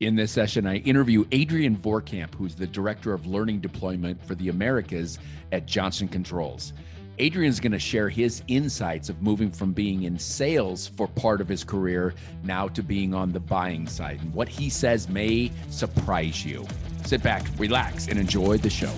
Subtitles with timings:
[0.00, 4.50] In this session, I interview Adrian Voorkamp, who's the Director of Learning Deployment for the
[4.50, 5.18] Americas
[5.52, 6.74] at Johnson Controls.
[7.18, 11.48] Adrian's going to share his insights of moving from being in sales for part of
[11.48, 12.12] his career
[12.44, 14.20] now to being on the buying side.
[14.20, 16.66] And what he says may surprise you.
[17.06, 18.92] Sit back, relax, and enjoy the show.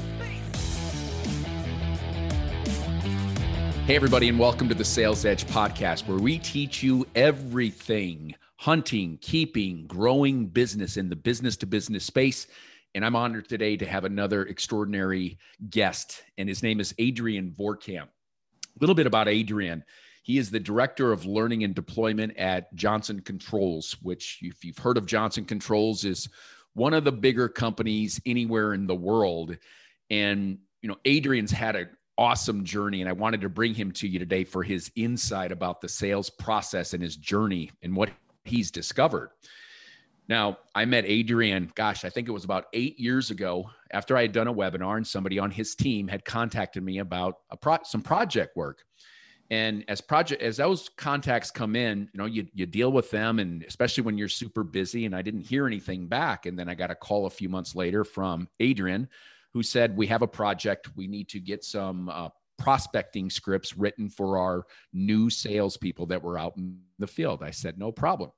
[3.86, 9.16] Hey, everybody, and welcome to the Sales Edge podcast, where we teach you everything hunting,
[9.20, 12.48] keeping, growing business in the business to business space.
[12.94, 15.38] And I'm honored today to have another extraordinary
[15.70, 18.08] guest, and his name is Adrian Voorkamp.
[18.08, 19.84] A little bit about Adrian.
[20.24, 24.98] He is the director of learning and deployment at Johnson Controls, which, if you've heard
[24.98, 26.28] of Johnson Controls, is
[26.74, 29.56] one of the bigger companies anywhere in the world.
[30.10, 34.08] And, you know, Adrian's had an awesome journey, and I wanted to bring him to
[34.08, 38.10] you today for his insight about the sales process and his journey and what
[38.48, 39.30] he's discovered.
[40.28, 44.22] Now, I met Adrian, gosh, I think it was about eight years ago after I
[44.22, 47.82] had done a webinar and somebody on his team had contacted me about a pro-
[47.84, 48.84] some project work.
[49.50, 53.38] And as project as those contacts come in, you know, you you deal with them,
[53.38, 55.06] and especially when you're super busy.
[55.06, 57.74] And I didn't hear anything back, and then I got a call a few months
[57.74, 59.08] later from Adrian,
[59.54, 60.90] who said we have a project.
[60.96, 66.38] We need to get some uh, prospecting scripts written for our new salespeople that were
[66.38, 67.42] out in the field.
[67.42, 68.30] I said, no problem.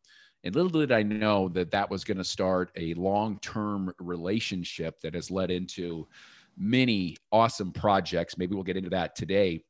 [0.43, 5.01] And little did I know that that was going to start a long term relationship
[5.01, 6.09] that has led into
[6.57, 8.39] many awesome projects.
[8.39, 9.65] Maybe we'll get into that today.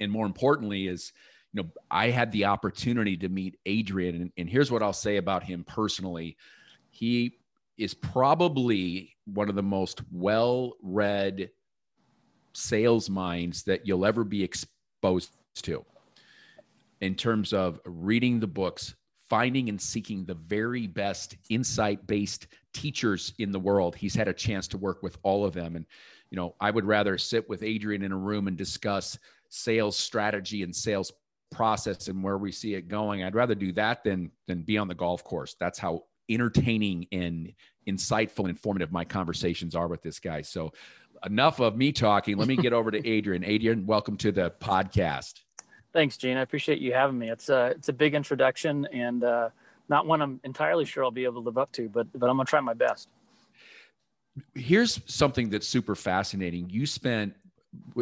[0.00, 1.12] And more importantly, is
[1.52, 5.16] you know, I had the opportunity to meet Adrian, and, and here's what I'll say
[5.16, 6.36] about him personally.
[6.90, 7.38] He
[7.78, 11.50] is probably one of the most well read
[12.52, 15.30] sales minds that you'll ever be exposed
[15.62, 15.84] to
[17.00, 18.94] in terms of reading the books,
[19.28, 23.96] finding and seeking the very best insight based teachers in the world.
[23.96, 25.76] He's had a chance to work with all of them.
[25.76, 25.86] And,
[26.30, 30.62] you know, I would rather sit with Adrian in a room and discuss sales strategy
[30.62, 31.12] and sales
[31.50, 33.22] process and where we see it going.
[33.22, 35.56] I'd rather do that than than be on the golf course.
[35.58, 37.52] That's how entertaining and
[37.88, 40.42] insightful and informative my conversations are with this guy.
[40.42, 40.72] So
[41.24, 42.36] enough of me talking.
[42.36, 43.44] Let me get over to Adrian.
[43.44, 45.45] Adrian, welcome to the podcast.
[45.96, 46.36] Thanks, Gene.
[46.36, 47.30] I appreciate you having me.
[47.30, 49.48] It's a it's a big introduction and uh,
[49.88, 52.36] not one I'm entirely sure I'll be able to live up to, but but I'm
[52.36, 53.08] gonna try my best.
[54.54, 56.68] Here's something that's super fascinating.
[56.68, 57.32] You spent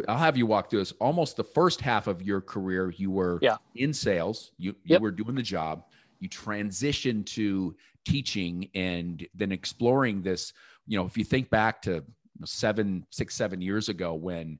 [0.09, 0.91] I'll have you walk through this.
[0.99, 3.55] Almost the first half of your career, you were yeah.
[3.75, 4.51] in sales.
[4.57, 5.01] You you yep.
[5.01, 5.85] were doing the job.
[6.19, 10.51] You transitioned to teaching and then exploring this.
[10.85, 12.03] You know, if you think back to
[12.43, 14.59] seven, six, seven years ago when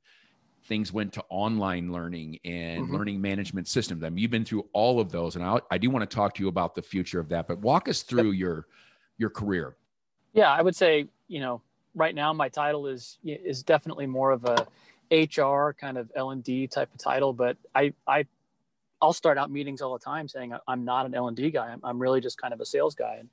[0.66, 2.96] things went to online learning and mm-hmm.
[2.96, 4.04] learning management systems.
[4.04, 6.34] I mean, you've been through all of those, and I, I do want to talk
[6.36, 7.48] to you about the future of that.
[7.48, 8.68] But walk us through your
[9.18, 9.76] your career.
[10.34, 11.62] Yeah, I would say you know
[11.94, 14.68] right now my title is is definitely more of a
[15.12, 18.26] HR kind of L and D type of title, but I I
[19.06, 21.68] I'll start out meetings all the time saying I'm not an L and D guy.
[21.68, 23.18] I'm, I'm really just kind of a sales guy.
[23.20, 23.30] And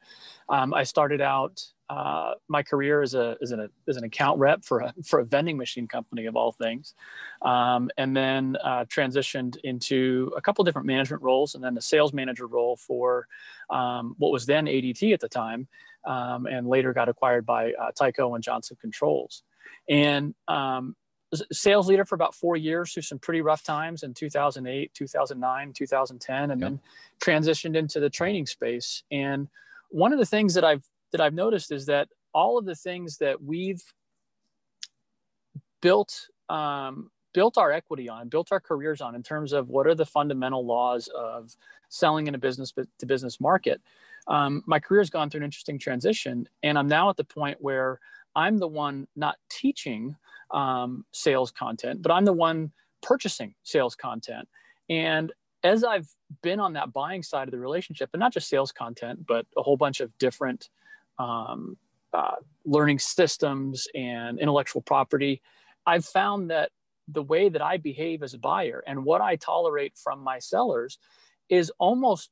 [0.51, 4.67] um, I started out uh, my career as a as an as an account rep
[4.67, 6.95] for a for a vending machine company of all things,
[7.41, 12.13] um, and then uh, transitioned into a couple different management roles, and then a sales
[12.13, 13.27] manager role for
[13.71, 15.67] um, what was then ADT at the time,
[16.05, 19.43] um, and later got acquired by uh, Tyco and Johnson Controls.
[19.89, 20.97] And um,
[21.51, 26.51] sales leader for about four years through some pretty rough times in 2008 2009 2010
[26.51, 26.71] and yep.
[26.71, 26.81] then
[27.21, 29.49] transitioned into the training space and
[29.89, 33.19] one of the things that i've that i've noticed is that all of the things
[33.19, 33.83] that we've
[35.81, 39.95] built um, built our equity on built our careers on in terms of what are
[39.95, 41.57] the fundamental laws of
[41.89, 43.81] selling in a business to business market
[44.29, 47.57] um, my career has gone through an interesting transition and i'm now at the point
[47.61, 48.01] where
[48.35, 50.17] i'm the one not teaching
[50.53, 52.73] um, sales content, but I'm the one
[53.03, 54.49] purchasing sales content.
[54.89, 55.33] And
[55.65, 56.09] as I've
[56.43, 59.63] been on that buying side of the relationship, and not just sales content, but a
[59.63, 60.69] whole bunch of different
[61.19, 61.77] um,
[62.13, 65.41] uh, learning systems and intellectual property,
[65.87, 66.71] I've found that
[67.09, 70.99] the way that I behave as a buyer and what I tolerate from my sellers
[71.49, 72.31] is almost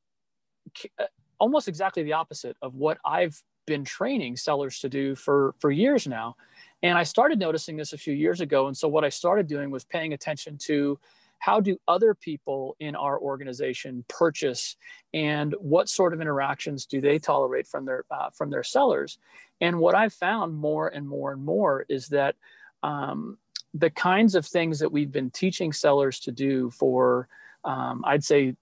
[0.98, 1.06] uh,
[1.38, 3.42] almost exactly the opposite of what I've
[3.74, 6.36] been training sellers to do for for years now
[6.82, 8.66] and I started noticing this a few years ago.
[8.66, 10.98] And so what I started doing was paying attention to
[11.38, 14.76] how do other people in our organization purchase
[15.14, 19.18] and what sort of interactions do they tolerate from their uh, from their sellers
[19.62, 22.36] and what i've found more and more and more is that
[22.82, 23.38] um,
[23.72, 27.26] the kinds of things that we've been teaching sellers to do for
[27.64, 28.54] um, i'd say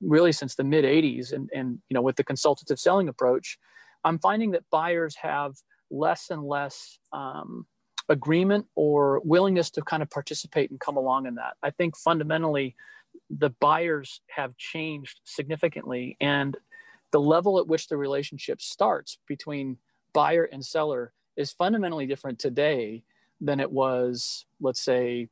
[0.00, 3.58] really since the mid 80s and, and you know with the consultative selling approach
[4.04, 5.54] I'm finding that buyers have
[5.90, 7.66] less and less um,
[8.08, 11.54] agreement or willingness to kind of participate and come along in that.
[11.62, 12.74] I think fundamentally,
[13.30, 16.56] the buyers have changed significantly, and
[17.10, 19.76] the level at which the relationship starts between
[20.12, 23.02] buyer and seller is fundamentally different today
[23.40, 25.28] than it was, let's say,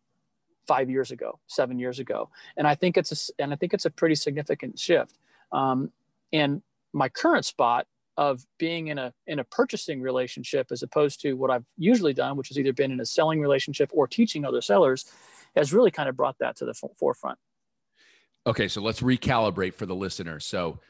[0.67, 2.31] five years ago, seven years ago.
[2.57, 5.19] And I think it's a, and I think it's a pretty significant shift.
[5.53, 5.91] Um,
[6.33, 6.63] and
[6.93, 7.87] my current spot
[8.21, 12.37] of being in a in a purchasing relationship as opposed to what I've usually done,
[12.37, 15.07] which has either been in a selling relationship or teaching other sellers,
[15.57, 17.39] has really kind of brought that to the forefront.
[18.47, 20.39] Okay, so let's recalibrate for the listener.
[20.39, 20.81] So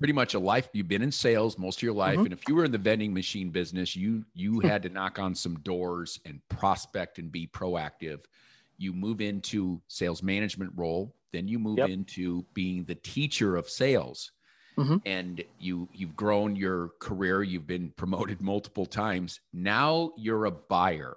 [0.00, 2.24] pretty much a life you've been in sales most of your life mm-hmm.
[2.24, 4.66] and if you were in the vending machine business you you hmm.
[4.66, 8.20] had to knock on some doors and prospect and be proactive
[8.76, 11.88] you move into sales management role then you move yep.
[11.88, 14.32] into being the teacher of sales
[14.78, 14.96] mm-hmm.
[15.06, 21.16] and you you've grown your career you've been promoted multiple times now you're a buyer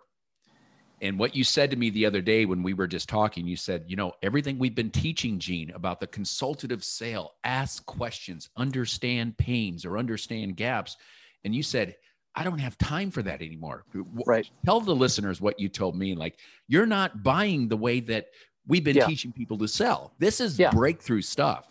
[1.01, 3.55] and what you said to me the other day when we were just talking, you
[3.55, 9.37] said, you know, everything we've been teaching Gene about the consultative sale, ask questions, understand
[9.37, 10.97] pains or understand gaps.
[11.45, 11.95] And you said,
[12.35, 13.85] I don't have time for that anymore.
[14.25, 14.49] Right.
[14.65, 16.15] Tell the listeners what you told me.
[16.15, 18.27] Like, you're not buying the way that
[18.67, 19.07] we've been yeah.
[19.07, 20.13] teaching people to sell.
[20.19, 20.71] This is yeah.
[20.71, 21.68] breakthrough stuff.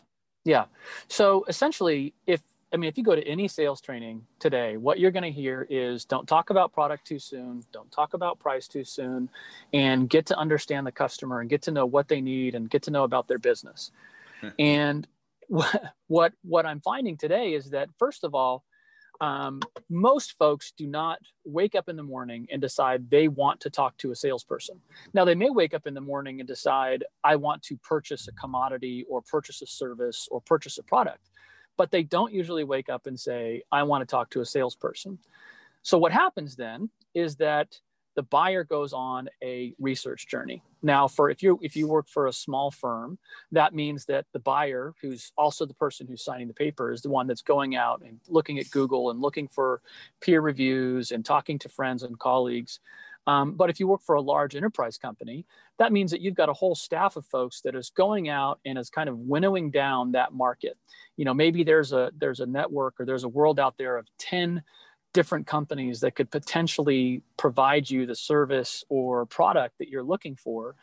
[0.49, 0.65] Yeah.
[1.09, 2.41] So essentially, if
[2.73, 5.67] I mean, if you go to any sales training today, what you're going to hear
[5.69, 9.29] is don't talk about product too soon, don't talk about price too soon,
[9.75, 12.83] and get to understand the customer and get to know what they need and get
[12.85, 13.91] to know about their business.
[14.41, 14.49] Hmm.
[14.59, 15.09] and
[16.07, 18.65] what what I'm finding today is that first of all,
[19.21, 19.61] um,
[19.91, 23.97] most folks do not wake up in the morning and decide they want to talk
[23.99, 24.81] to a salesperson.
[25.13, 28.33] Now, they may wake up in the morning and decide, I want to purchase a
[28.33, 31.29] commodity or purchase a service or purchase a product
[31.79, 35.19] but they don't usually wake up and say, I want to talk to a salesperson.
[35.83, 37.79] So what happens then is that
[38.19, 40.61] the buyer goes on a research journey.
[40.83, 43.17] Now, for if you if you work for a small firm,
[43.53, 47.11] that means that the buyer, who's also the person who's signing the paper, is the
[47.11, 49.83] one that's going out and looking at Google and looking for
[50.21, 52.81] peer reviews and talking to friends and colleagues
[53.29, 55.45] um, but if you work for a large enterprise company,
[55.79, 58.79] that means that you've got a whole staff of folks that is going out and
[58.79, 60.79] is kind of winnowing down that market.
[61.19, 64.09] You know, maybe there's a there's a network or there's a world out there of
[64.17, 64.63] 10
[65.13, 70.75] different companies that could potentially provide you the service or product that you're looking for.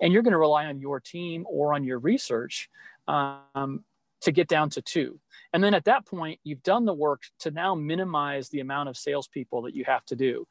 [0.00, 2.68] And you're going to rely on your team or on your research
[3.06, 3.84] um,
[4.22, 5.20] to get down to two.
[5.52, 8.96] And then at that point, you've done the work to now minimize the amount of
[8.96, 10.46] salespeople that you have to do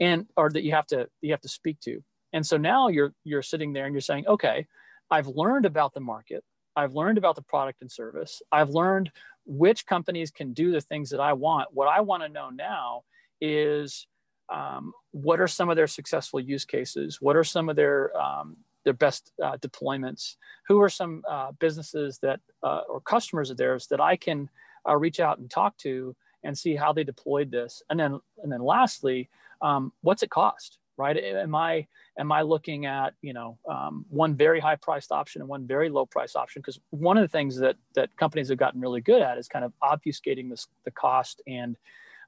[0.00, 2.02] and or that you have to you have to speak to
[2.32, 4.66] and so now you're you're sitting there and you're saying okay
[5.10, 6.44] i've learned about the market
[6.78, 8.40] i've learned about the product and service.
[8.52, 9.10] I've learned
[9.44, 11.68] which companies can do the things that i want.
[11.72, 13.02] What i want to know now
[13.40, 14.06] is
[14.48, 17.20] um, what are some of their successful use cases?
[17.20, 20.36] What are some of their um, their best uh, deployments?
[20.68, 24.48] Who are some uh, businesses that uh, or customers of theirs that i can
[24.88, 26.14] uh, reach out and talk to
[26.44, 27.82] and see how they deployed this?
[27.90, 29.28] And then and then lastly
[29.60, 31.16] um, what's it cost right?
[31.16, 31.86] Am i
[32.18, 35.88] am i looking at you know um, one very high priced option and one very
[35.88, 36.60] low price option?
[36.60, 39.64] Because one of the things that that companies have gotten really good at is kind
[39.64, 41.76] of obfuscating this, the cost and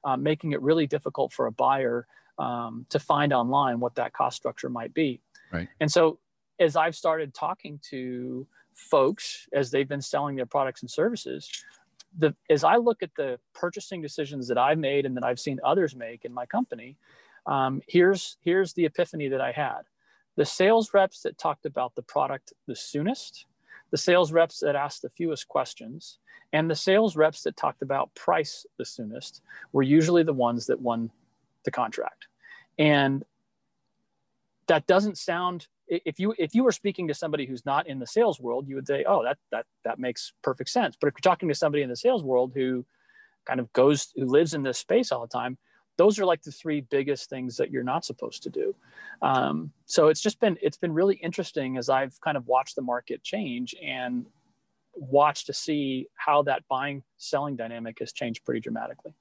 [0.03, 2.07] uh, making it really difficult for a buyer
[2.39, 5.21] um, to find online what that cost structure might be.
[5.51, 5.67] Right.
[5.79, 6.19] And so
[6.59, 11.49] as i've started talking to folks as they've been selling their products and services
[12.17, 15.59] the as I look at the purchasing decisions that I've made and that I've seen
[15.63, 16.97] others make in my company,
[17.45, 19.81] um, here's here's the epiphany that I had.
[20.35, 23.45] The sales reps that talked about the product the soonest,
[23.91, 26.19] the sales reps that asked the fewest questions,
[26.53, 30.81] and the sales reps that talked about price the soonest were usually the ones that
[30.81, 31.11] won
[31.65, 32.27] the contract.
[32.77, 33.23] And
[34.67, 38.07] that doesn't sound if you if you were speaking to somebody who's not in the
[38.07, 41.31] sales world, you would say, "Oh, that that that makes perfect sense." But if you're
[41.31, 42.85] talking to somebody in the sales world who
[43.45, 45.57] kind of goes who lives in this space all the time,
[45.97, 48.75] those are like the three biggest things that you're not supposed to do.
[49.21, 52.81] Um, so it's just been it's been really interesting as I've kind of watched the
[52.81, 54.25] market change and
[54.95, 59.13] watched to see how that buying selling dynamic has changed pretty dramatically.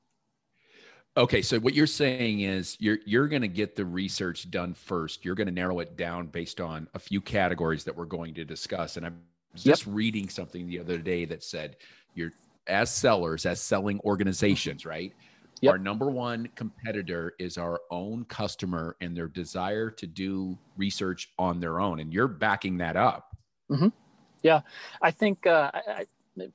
[1.16, 5.24] Okay, so what you're saying is you're you're going to get the research done first.
[5.24, 8.44] You're going to narrow it down based on a few categories that we're going to
[8.44, 8.96] discuss.
[8.96, 9.20] And I'm
[9.56, 9.94] just yep.
[9.94, 11.76] reading something the other day that said
[12.14, 12.30] you're
[12.68, 15.12] as sellers, as selling organizations, right?
[15.62, 15.72] Yep.
[15.72, 21.60] Our number one competitor is our own customer and their desire to do research on
[21.60, 23.36] their own, and you're backing that up.
[23.70, 23.88] Mm-hmm.
[24.42, 24.62] Yeah,
[25.02, 25.46] I think.
[25.46, 26.06] Uh, I, I,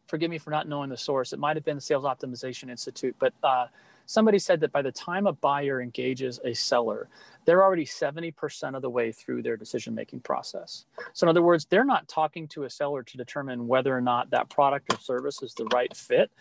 [0.08, 1.34] forgive me for not knowing the source.
[1.34, 3.68] It might have been the Sales Optimization Institute, but uh,
[4.06, 7.10] somebody said that by the time a buyer engages a seller,
[7.46, 10.86] they're already 70% of the way through their decision making process.
[11.14, 14.30] So, in other words, they're not talking to a seller to determine whether or not
[14.32, 16.32] that product or service is the right fit.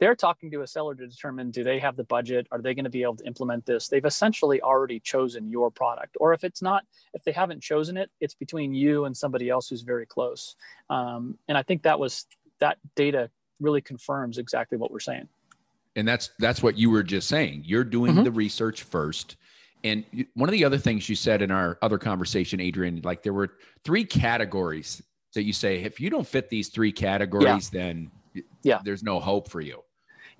[0.00, 2.46] They're talking to a seller to determine do they have the budget?
[2.50, 3.88] Are they going to be able to implement this?
[3.88, 6.16] They've essentially already chosen your product.
[6.18, 9.68] Or if it's not, if they haven't chosen it, it's between you and somebody else
[9.68, 10.56] who's very close.
[10.88, 12.26] Um, and I think that was
[12.60, 13.30] that data
[13.60, 15.28] really confirms exactly what we're saying.
[15.96, 17.62] And that's that's what you were just saying.
[17.66, 18.24] You're doing mm-hmm.
[18.24, 19.36] the research first
[19.84, 20.04] and
[20.34, 23.52] one of the other things you said in our other conversation, Adrian, like there were
[23.84, 25.02] three categories
[25.34, 27.80] that you say, if you don't fit these three categories, yeah.
[27.80, 28.10] then
[28.62, 29.82] yeah, there's no hope for you.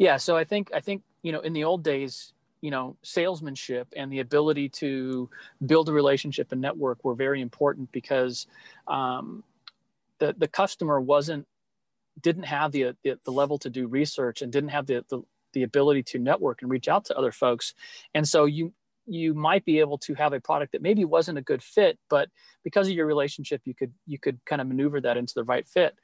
[0.00, 0.16] Yeah.
[0.16, 4.10] So I think, I think, you know, in the old days, you know, salesmanship and
[4.10, 5.28] the ability to
[5.66, 8.46] build a relationship and network were very important because
[8.88, 9.44] um,
[10.18, 11.46] the, the customer wasn't,
[12.22, 15.62] didn't have the, the, the level to do research and didn't have the, the the
[15.64, 17.74] ability to network and reach out to other folks.
[18.14, 18.72] And so you
[19.06, 22.28] you might be able to have a product that maybe wasn't a good fit, but
[22.62, 25.66] because of your relationship, you could you could kind of maneuver that into the right
[25.66, 25.96] fit.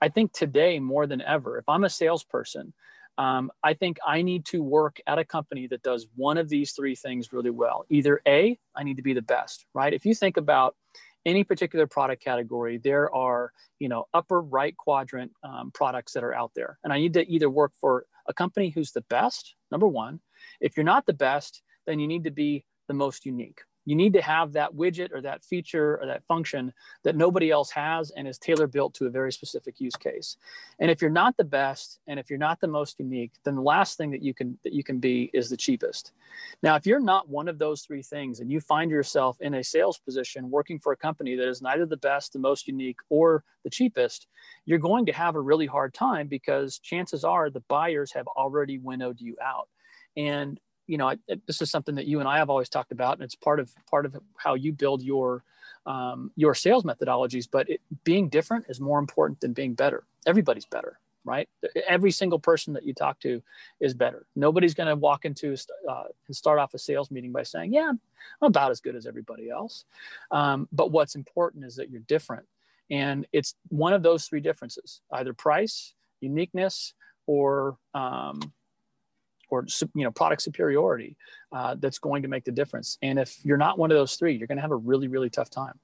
[0.00, 2.72] I think today more than ever, if I'm a salesperson,
[3.18, 6.72] um, I think I need to work at a company that does one of these
[6.72, 7.84] three things really well.
[7.90, 9.92] Either A, I need to be the best, right?
[9.92, 10.76] If you think about
[11.24, 16.34] any particular product category, there are you know upper right quadrant um, products that are
[16.34, 19.86] out there, and I need to either work for a company who's the best, number
[19.86, 20.20] one.
[20.60, 23.60] If you're not the best, then you need to be the most unique.
[23.84, 26.72] You need to have that widget or that feature or that function
[27.02, 30.36] that nobody else has and is tailor built to a very specific use case.
[30.78, 33.62] And if you're not the best and if you're not the most unique, then the
[33.62, 36.12] last thing that you can that you can be is the cheapest.
[36.62, 39.64] Now, if you're not one of those three things and you find yourself in a
[39.64, 43.44] sales position working for a company that is neither the best, the most unique, or
[43.64, 44.26] the cheapest,
[44.64, 48.78] you're going to have a really hard time because chances are the buyers have already
[48.78, 49.68] winnowed you out.
[50.16, 50.60] And
[50.92, 53.22] you know, I, this is something that you and I have always talked about, and
[53.22, 55.42] it's part of part of how you build your
[55.86, 57.48] um, your sales methodologies.
[57.50, 60.04] But it, being different is more important than being better.
[60.26, 61.48] Everybody's better, right?
[61.88, 63.42] Every single person that you talk to
[63.80, 64.26] is better.
[64.36, 65.56] Nobody's going to walk into
[65.88, 69.06] uh, and start off a sales meeting by saying, "Yeah, I'm about as good as
[69.06, 69.86] everybody else."
[70.30, 72.44] Um, but what's important is that you're different,
[72.90, 76.92] and it's one of those three differences: either price, uniqueness,
[77.26, 78.52] or um,
[79.52, 81.14] or you know product superiority
[81.52, 82.96] uh, that's going to make the difference.
[83.02, 85.30] And if you're not one of those three you're going to have a really really
[85.30, 85.78] tough time.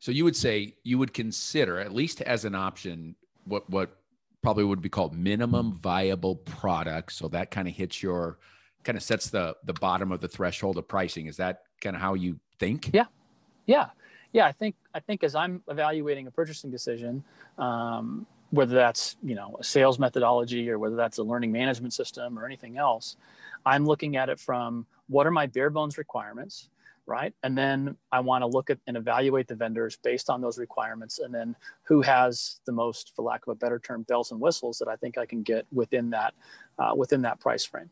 [0.00, 3.14] So you would say you would consider at least as an option
[3.44, 3.96] what what
[4.42, 8.38] probably would be called minimum viable product so that kind of hits your
[8.82, 11.26] kind of sets the the bottom of the threshold of pricing.
[11.26, 12.90] Is that kind of how you think?
[12.92, 13.06] Yeah.
[13.66, 13.90] Yeah.
[14.32, 17.22] Yeah i think i think as i'm evaluating a purchasing decision
[17.58, 22.38] um, whether that's you know a sales methodology or whether that's a learning management system
[22.38, 23.16] or anything else
[23.66, 26.68] i'm looking at it from what are my bare bones requirements
[27.06, 27.34] right?
[27.42, 31.18] And then i want to look at and evaluate the vendors based on those requirements
[31.18, 34.78] and then who has the most for lack of a better term bells and whistles
[34.78, 36.34] that i think i can get within that
[36.78, 37.90] uh, within that price frame.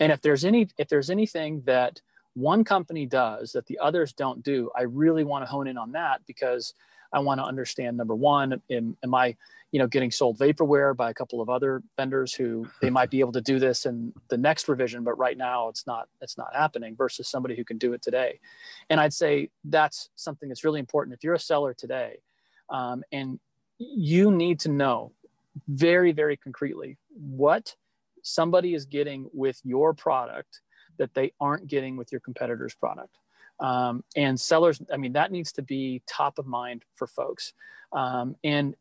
[0.00, 2.00] And if there's any if there's anything that
[2.34, 5.92] one company does that the others don't do i really want to hone in on
[5.92, 6.74] that because
[7.12, 9.36] i want to understand number one am, am i
[9.72, 13.20] you know getting sold vaporware by a couple of other vendors who they might be
[13.20, 16.54] able to do this in the next revision but right now it's not it's not
[16.54, 18.40] happening versus somebody who can do it today?
[18.88, 21.14] And i'd say that's something that's really important.
[21.14, 22.18] If you're a seller today
[22.68, 23.38] um, and
[23.78, 25.12] you need to know
[25.68, 27.74] very very concretely what
[28.22, 30.60] somebody is getting with your product
[30.98, 33.16] that they aren't getting with your competitor's product
[33.60, 37.52] um, and sellers i mean that needs to be top of mind for folks
[37.92, 38.74] um, and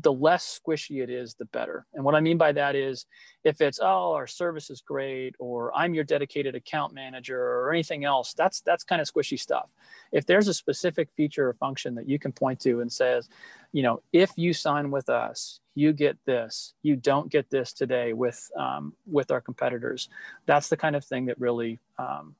[0.00, 1.86] the less squishy it is, the better.
[1.92, 3.04] And what I mean by that is
[3.44, 8.04] if it's, oh, our service is great, or I'm your dedicated account manager, or anything
[8.04, 9.70] else, that's that's kind of squishy stuff.
[10.10, 13.28] If there's a specific feature or function that you can point to and says,
[13.72, 16.72] you know, if you sign with us, you get this.
[16.82, 20.08] You don't get this today with um, with our competitors.
[20.46, 22.34] That's the kind of thing that really um,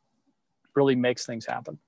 [0.74, 1.78] really makes things happen.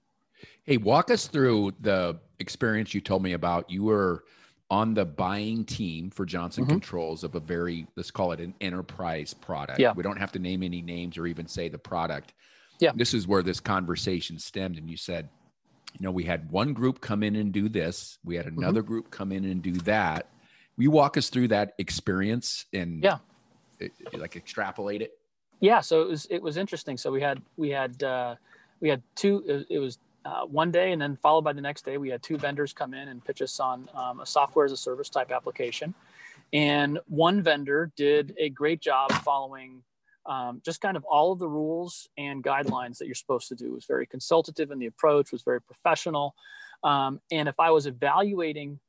[0.64, 3.70] Hey, walk us through the experience you told me about.
[3.70, 4.24] You were
[4.70, 6.72] on the buying team for Johnson mm-hmm.
[6.72, 9.78] Controls of a very let's call it an enterprise product.
[9.78, 9.92] Yeah.
[9.94, 12.32] We don't have to name any names or even say the product.
[12.80, 12.92] Yeah.
[12.94, 15.28] This is where this conversation stemmed and you said,
[15.98, 18.58] you know, we had one group come in and do this, we had mm-hmm.
[18.58, 18.88] another mm-hmm.
[18.88, 20.28] group come in and do that.
[20.76, 23.18] Will you walk us through that experience and yeah,
[23.78, 25.12] it, like extrapolate it?
[25.60, 26.96] Yeah, so it was it was interesting.
[26.96, 28.34] So we had we had uh
[28.84, 31.96] we had two it, was uh, one day, and then followed by the next day,
[31.96, 34.76] we had two vendors come in and pitch us on um, a software as a
[34.76, 35.94] service type application.
[36.52, 39.82] And one vendor did a great job following
[40.26, 43.68] um, just kind of all of the rules and guidelines that you're supposed to do.
[43.68, 46.34] It was very consultative in the approach, was very professional.
[46.82, 48.80] Um, and if I was evaluating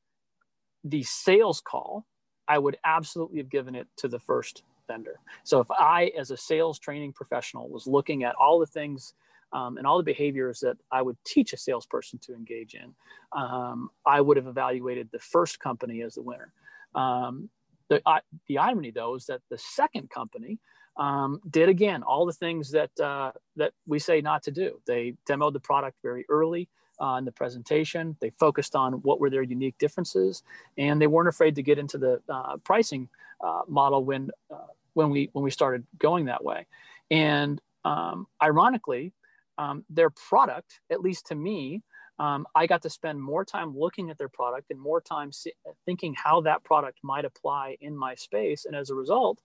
[0.84, 2.06] the sales call,
[2.50, 5.20] I would absolutely have given it to the first vendor.
[5.46, 9.14] So if I, as a sales training professional, was looking at all the things
[9.56, 12.94] um, and all the behaviors that I would teach a salesperson to engage in,
[13.32, 16.52] um, I would have evaluated the first company as the winner.
[16.94, 17.50] Um,
[17.88, 20.60] the, uh, the irony, though, is that the second company
[20.98, 24.82] um, did again all the things that uh, that we say not to do.
[24.86, 26.68] They demoed the product very early
[27.02, 28.16] uh, in the presentation.
[28.20, 30.44] They focused on what were their unique differences,
[30.78, 33.10] and they weren't afraid to get into the uh, pricing
[33.44, 36.66] uh, model when uh, when we when we started going that way.
[37.12, 39.14] And um, ironically,
[39.58, 41.82] um, their product, at least to me,
[42.18, 45.54] um, I got to spend more time looking at their product and more time see,
[45.86, 48.66] thinking how that product might apply in my space.
[48.66, 49.40] And as a result,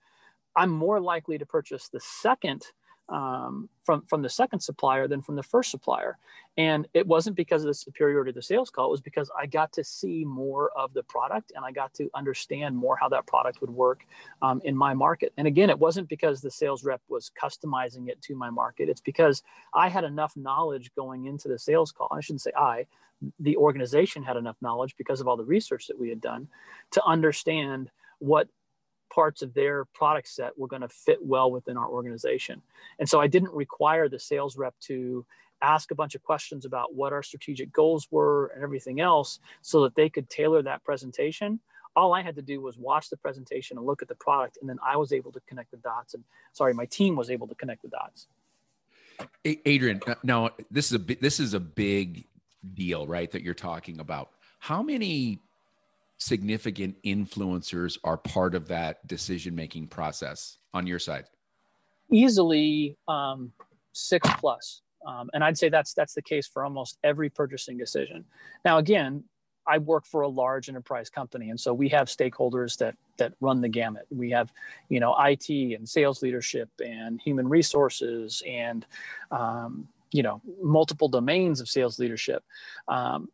[0.56, 2.62] I'm more likely to purchase the second
[3.10, 6.16] um, from from the second supplier than from the first supplier.
[6.56, 9.46] And it wasn't because of the superiority of the sales call; it was because I
[9.46, 13.26] got to see more of the product and I got to understand more how that
[13.26, 14.04] product would work
[14.42, 15.32] um, in my market.
[15.36, 19.00] And again, it wasn't because the sales rep was customizing it to my market; it's
[19.00, 19.42] because
[19.74, 22.08] I had enough knowledge going into the sales call.
[22.10, 22.86] I shouldn't say I.
[23.38, 26.48] The organization had enough knowledge because of all the research that we had done
[26.92, 28.48] to understand what
[29.10, 32.62] parts of their product set were going to fit well within our organization.
[32.98, 35.26] And so I didn't require the sales rep to
[35.62, 39.82] ask a bunch of questions about what our strategic goals were and everything else so
[39.82, 41.60] that they could tailor that presentation.
[41.96, 44.70] All I had to do was watch the presentation and look at the product, and
[44.70, 46.14] then I was able to connect the dots.
[46.14, 48.28] And sorry, my team was able to connect the dots.
[49.44, 52.26] Adrian, now this is a this is a big
[52.74, 53.30] deal, right?
[53.30, 54.30] That you're talking about.
[54.60, 55.40] How many
[56.20, 61.24] significant influencers are part of that decision making process on your side?
[62.12, 63.52] Easily um,
[63.92, 64.82] six plus.
[65.06, 68.24] Um, and I'd say that's that's the case for almost every purchasing decision.
[68.64, 69.24] Now, again,
[69.66, 73.62] I work for a large enterprise company, and so we have stakeholders that that run
[73.62, 74.06] the gamut.
[74.10, 74.52] We have,
[74.90, 78.84] you know, IT and sales leadership and human resources and
[79.30, 82.44] um, you know multiple domains of sales leadership.
[82.88, 83.28] Um,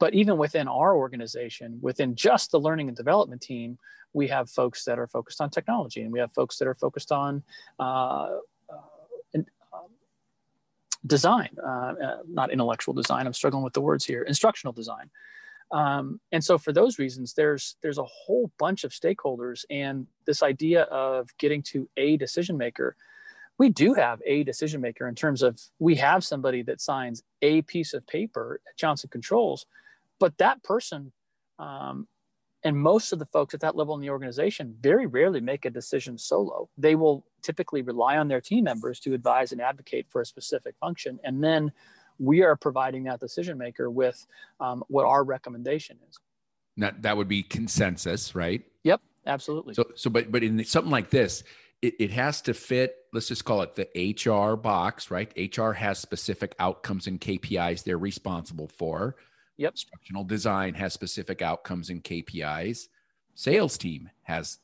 [0.00, 3.78] but even within our organization, within just the learning and development team,
[4.12, 7.12] we have folks that are focused on technology and we have folks that are focused
[7.12, 7.44] on
[7.78, 8.30] uh,
[8.68, 9.38] uh,
[9.72, 9.90] um,
[11.06, 13.26] design, uh, uh, not intellectual design.
[13.26, 15.10] I'm struggling with the words here, instructional design.
[15.70, 20.42] Um, and so for those reasons, there's there's a whole bunch of stakeholders, and this
[20.42, 22.96] idea of getting to a decision maker,
[23.56, 27.62] we do have a decision maker in terms of we have somebody that signs a
[27.62, 29.66] piece of paper at Johnson Controls,
[30.20, 31.12] but that person
[31.58, 32.06] um,
[32.62, 35.70] and most of the folks at that level in the organization very rarely make a
[35.70, 36.68] decision solo.
[36.76, 40.74] They will typically rely on their team members to advise and advocate for a specific
[40.78, 41.18] function.
[41.24, 41.72] And then
[42.18, 44.26] we are providing that decision maker with
[44.60, 46.18] um, what our recommendation is.
[46.76, 48.62] Now, that would be consensus, right?
[48.84, 49.74] Yep, absolutely.
[49.74, 51.42] So, so but, but in something like this,
[51.80, 55.32] it, it has to fit, let's just call it the HR box, right?
[55.56, 59.16] HR has specific outcomes and KPIs they're responsible for
[59.60, 59.74] Yep.
[59.74, 62.88] Instructional design has specific outcomes and KPIs.
[63.34, 64.58] Sales team has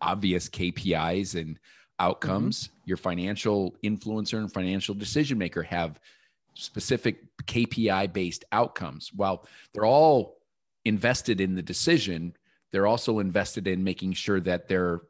[0.00, 1.58] obvious KPIs and
[1.98, 2.68] outcomes.
[2.68, 2.74] Mm-hmm.
[2.84, 5.98] Your financial influencer and financial decision maker have
[6.54, 9.12] specific KPI based outcomes.
[9.12, 10.38] While they're all
[10.84, 12.32] invested in the decision,
[12.70, 15.00] they're also invested in making sure that they're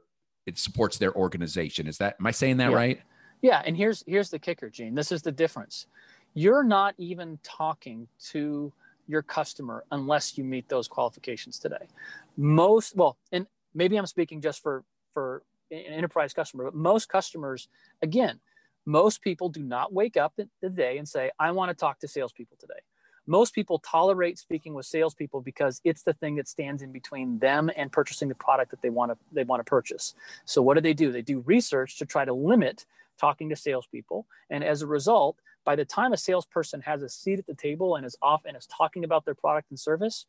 [0.46, 1.86] it supports their organization.
[1.86, 2.76] Is that am I saying that yeah.
[2.76, 3.00] right?
[3.42, 4.94] Yeah, and here's here's the kicker, Gene.
[4.94, 5.86] This is the difference.
[6.32, 8.72] You're not even talking to
[9.08, 11.88] your customer unless you meet those qualifications today.
[12.36, 17.68] Most, well, and maybe I'm speaking just for for an enterprise customer, but most customers,
[18.02, 18.38] again,
[18.86, 22.08] most people do not wake up the day and say, I want to talk to
[22.08, 22.80] salespeople today.
[23.26, 27.70] Most people tolerate speaking with salespeople because it's the thing that stands in between them
[27.76, 30.14] and purchasing the product that they want to they want to purchase.
[30.46, 31.12] So what do they do?
[31.12, 32.86] They do research to try to limit
[33.20, 35.36] talking to salespeople, and as a result,
[35.68, 38.56] by the time a salesperson has a seat at the table and is off and
[38.56, 40.24] is talking about their product and service,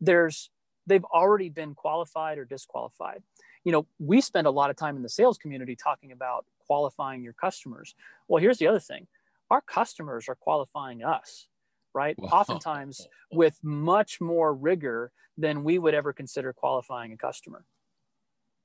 [0.00, 0.50] there's
[0.84, 3.22] they've already been qualified or disqualified.
[3.62, 7.22] You know, we spend a lot of time in the sales community talking about qualifying
[7.22, 7.94] your customers.
[8.26, 9.06] Well, here's the other thing.
[9.48, 11.46] Our customers are qualifying us,
[11.94, 12.18] right?
[12.18, 12.30] Wow.
[12.30, 17.64] Oftentimes with much more rigor than we would ever consider qualifying a customer.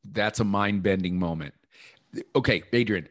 [0.04, 1.54] That's a mind-bending moment.
[2.36, 3.10] Okay, Adrian,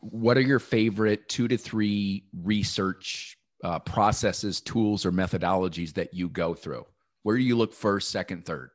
[0.00, 6.28] what are your favorite two to three research uh, processes, tools, or methodologies that you
[6.28, 6.84] go through?
[7.22, 8.70] Where do you look first, second, third?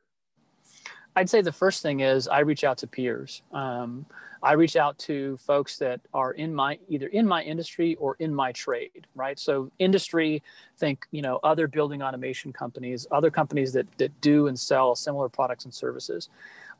[1.16, 3.42] I'd say the first thing is I reach out to peers.
[3.52, 4.06] Um,
[4.42, 8.34] I reach out to folks that are in my either in my industry or in
[8.34, 9.38] my trade, right?
[9.38, 10.42] So industry,
[10.78, 15.28] think you know other building automation companies, other companies that that do and sell similar
[15.28, 16.30] products and services.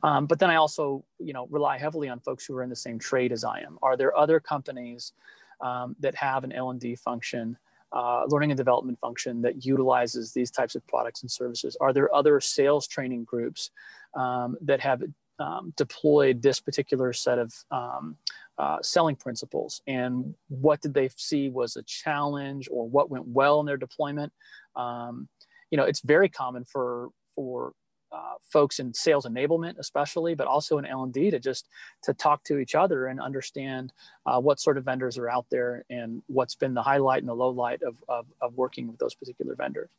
[0.03, 2.77] Um, but then I also you know rely heavily on folks who are in the
[2.77, 3.79] same trade as I am.
[3.83, 5.13] Are there other companies
[5.61, 7.57] um, that have an L and D function?
[7.93, 11.77] Uh, learning and development function that utilizes these types of products and services?
[11.81, 13.73] Are there other sales training groups
[14.15, 15.03] um, that have
[15.41, 18.17] um, deployed this particular set of um,
[18.59, 23.59] uh, selling principles and what did they see was a challenge or what went well
[23.61, 24.33] in their deployment
[24.77, 25.29] um,
[25.71, 27.73] you know it's very common for for
[28.13, 31.69] uh, folks in sales enablement especially but also in l&d to just
[32.03, 33.93] to talk to each other and understand
[34.27, 37.35] uh, what sort of vendors are out there and what's been the highlight and the
[37.35, 39.91] low light of, of, of working with those particular vendors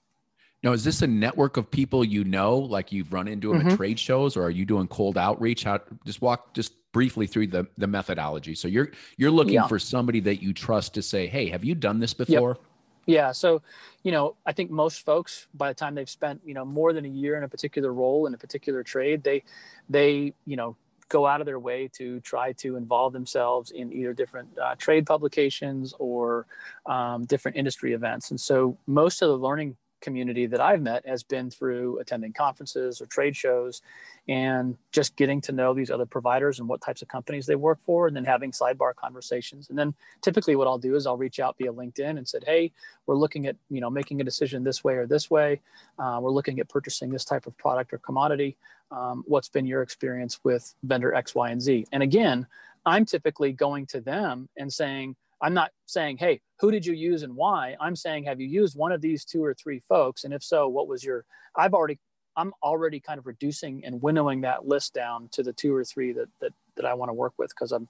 [0.64, 3.70] now, is this a network of people you know, like you've run into them mm-hmm.
[3.70, 5.64] at trade shows, or are you doing cold outreach?
[5.64, 8.54] How just walk just briefly through the the methodology.
[8.54, 9.68] So you're you're looking yeah.
[9.68, 12.71] for somebody that you trust to say, "Hey, have you done this before?" Yep.
[13.06, 13.32] Yeah.
[13.32, 13.62] So,
[14.04, 17.06] you know, I think most folks, by the time they've spent, you know, more than
[17.06, 19.44] a year in a particular role in a particular trade, they,
[19.90, 20.76] they, you know,
[21.10, 25.06] go out of their way to try to involve themselves in either different uh, trade
[25.06, 26.46] publications or
[26.86, 28.32] um, different industry events.
[28.32, 33.02] And so, most of the learning community that I've met has been through attending conferences
[33.02, 33.82] or trade shows
[34.28, 37.80] and just getting to know these other providers and what types of companies they work
[37.86, 39.70] for and then having sidebar conversations.
[39.70, 42.72] And then typically what I'll do is I'll reach out via LinkedIn and said hey
[43.06, 45.62] we're looking at you know making a decision this way or this way.
[45.98, 48.58] Uh, we're looking at purchasing this type of product or commodity.
[48.92, 51.86] Um, what's been your experience with vendor X Y and Z?
[51.92, 52.48] And again
[52.86, 57.24] I'm typically going to them and saying I'm not saying, hey, who did you use
[57.24, 57.76] and why?
[57.80, 60.24] I'm saying, have you used one of these two or three folks?
[60.24, 61.26] And if so, what was your,
[61.56, 62.00] I've already,
[62.38, 66.14] I'm already kind of reducing and winnowing that list down to the two or three
[66.14, 67.88] that, that, that I want to work with because I'm,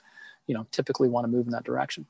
[0.48, 2.06] you know, typically want to move in that direction.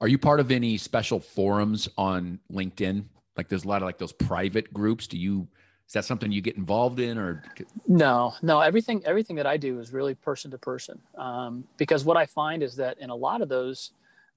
[0.00, 3.04] Are you part of any special forums on LinkedIn?
[3.36, 5.06] Like there's a lot of like those private groups.
[5.06, 5.48] Do you,
[5.86, 7.42] is that something you get involved in or
[7.86, 12.16] no no everything everything that i do is really person to person um, because what
[12.16, 13.90] i find is that in a lot of those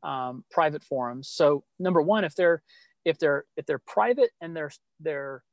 [0.05, 1.27] um, private forums.
[1.27, 2.61] So number one, if they're
[3.03, 5.43] if they're if they're private and they're they're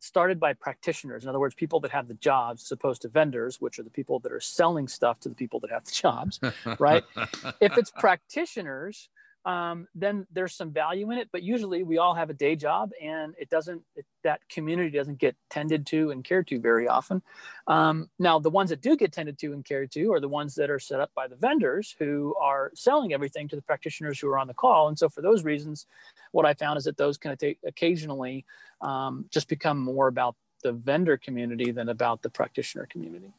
[0.00, 3.60] started by practitioners, in other words, people that have the jobs, as opposed to vendors,
[3.60, 6.40] which are the people that are selling stuff to the people that have the jobs,
[6.78, 7.04] right?
[7.60, 9.08] if it's practitioners,
[9.44, 11.28] um, then there's some value in it.
[11.32, 15.18] But usually we all have a day job and it doesn't, it, that community doesn't
[15.18, 17.22] get tended to and cared to very often.
[17.66, 20.54] Um, now, the ones that do get tended to and cared to are the ones
[20.54, 24.28] that are set up by the vendors who are selling everything to the practitioners who
[24.28, 24.88] are on the call.
[24.88, 25.86] And so for those reasons,
[26.30, 28.44] what I found is that those can occasionally
[28.80, 33.32] um, just become more about the vendor community than about the practitioner community.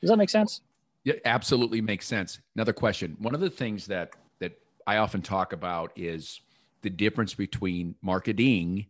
[0.00, 0.62] Does that make sense?
[1.04, 2.40] Yeah, absolutely makes sense.
[2.54, 3.16] Another question.
[3.18, 4.12] One of the things that
[4.86, 6.40] I often talk about is
[6.82, 8.86] the difference between marketing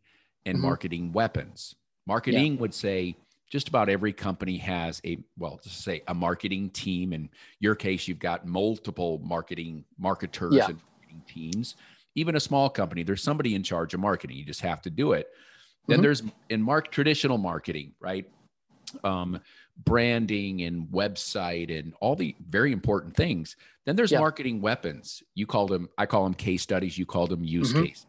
[0.46, 0.66] and mm-hmm.
[0.66, 1.74] marketing weapons.
[2.06, 2.60] Marketing yeah.
[2.60, 3.16] would say
[3.50, 7.12] just about every company has a well, just say a marketing team.
[7.12, 10.66] In your case, you've got multiple marketing marketers yeah.
[10.66, 11.76] and marketing teams.
[12.14, 14.36] Even a small company, there's somebody in charge of marketing.
[14.36, 15.28] You just have to do it.
[15.86, 16.02] Then mm-hmm.
[16.02, 18.26] there's in mark traditional marketing, right?
[19.04, 19.40] Um,
[19.84, 23.56] branding and website and all the very important things.
[23.86, 24.18] Then there's yeah.
[24.18, 25.22] marketing weapons.
[25.34, 26.98] You called them, I call them case studies.
[26.98, 27.84] You called them use mm-hmm.
[27.84, 28.06] cases.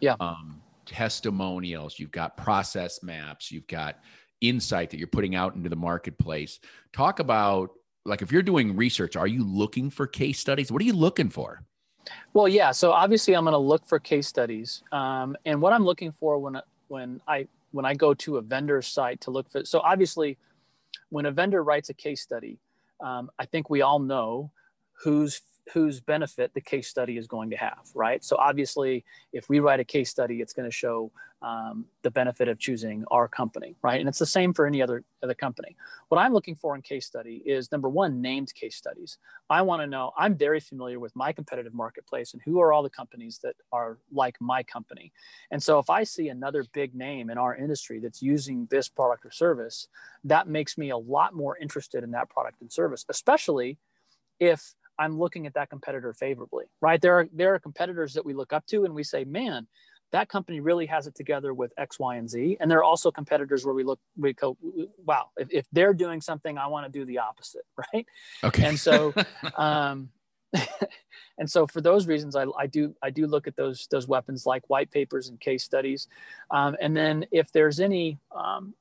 [0.00, 0.16] Yeah.
[0.20, 1.98] Um, testimonials.
[1.98, 3.50] You've got process maps.
[3.50, 3.98] You've got
[4.40, 6.60] insight that you're putting out into the marketplace.
[6.92, 7.70] Talk about
[8.04, 10.70] like if you're doing research, are you looking for case studies?
[10.70, 11.62] What are you looking for?
[12.34, 12.70] Well, yeah.
[12.72, 16.38] So obviously, I'm going to look for case studies, um, and what I'm looking for
[16.38, 19.64] when when I when I go to a vendor site to look for.
[19.64, 20.36] So obviously,
[21.14, 22.58] when a vendor writes a case study,
[23.00, 24.50] um, I think we all know
[25.04, 28.22] whose whose benefit the case study is going to have, right?
[28.22, 31.10] So obviously, if we write a case study, it's going to show
[31.42, 34.00] um, the benefit of choosing our company, right?
[34.00, 35.76] And it's the same for any other other company.
[36.08, 39.18] What I'm looking for in case study is number one, named case studies.
[39.50, 40.12] I want to know.
[40.16, 43.98] I'm very familiar with my competitive marketplace and who are all the companies that are
[44.10, 45.12] like my company.
[45.50, 49.26] And so if I see another big name in our industry that's using this product
[49.26, 49.88] or service,
[50.24, 53.78] that makes me a lot more interested in that product and service, especially
[54.40, 57.00] if I'm looking at that competitor favorably, right?
[57.00, 59.66] There are there are competitors that we look up to and we say, man,
[60.14, 62.56] that company really has it together with X, Y, and Z.
[62.60, 64.56] And there are also competitors where we look, we go,
[65.04, 68.06] wow, if, if they're doing something, I want to do the opposite, right?
[68.44, 68.64] Okay.
[68.64, 69.12] And so,
[69.56, 70.10] um,
[71.38, 74.46] and so for those reasons, I, I, do I do look at those those weapons
[74.46, 76.06] like white papers and case studies,
[76.52, 78.72] um, and then if there's any um,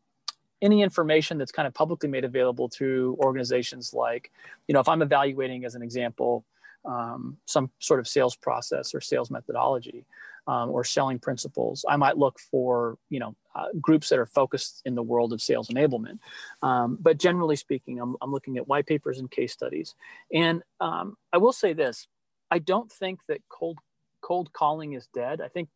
[0.64, 4.32] any information that's kind of publicly made available to organizations like,
[4.68, 6.46] you know, if I'm evaluating as an example,
[6.86, 10.06] um, some sort of sales process or sales methodology
[10.48, 14.82] um, or selling principles, I might look for, you know, uh, groups that are focused
[14.86, 16.20] in the world of sales enablement.
[16.62, 19.96] Um, but generally speaking, I'm, I'm, looking at white papers and case studies.
[20.34, 22.08] And um, I will say this,
[22.50, 23.78] I don't think that cold
[24.22, 25.42] cold calling is dead.
[25.42, 25.70] I think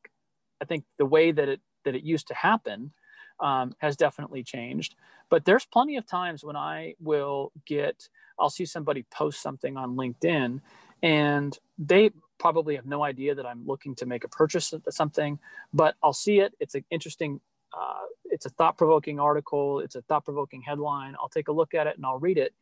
[0.61, 2.93] I think the way that it that it used to happen
[3.39, 4.95] um, has definitely changed.
[5.29, 8.07] But there's plenty of times when I will get,
[8.39, 10.61] I'll see somebody post something on LinkedIn
[11.03, 15.39] and they probably have no idea that I'm looking to make a purchase of something,
[15.73, 16.53] but I'll see it.
[16.59, 17.39] It's an interesting,
[17.77, 21.15] uh, it's a thought provoking article, it's a thought provoking headline.
[21.21, 22.53] I'll take a look at it and I'll read it.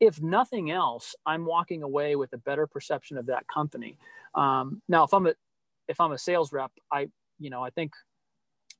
[0.00, 3.98] If nothing else, I'm walking away with a better perception of that company.
[4.34, 5.34] Um, now, if I'm a
[5.88, 7.08] if I'm a sales rep, I
[7.40, 7.92] you know I think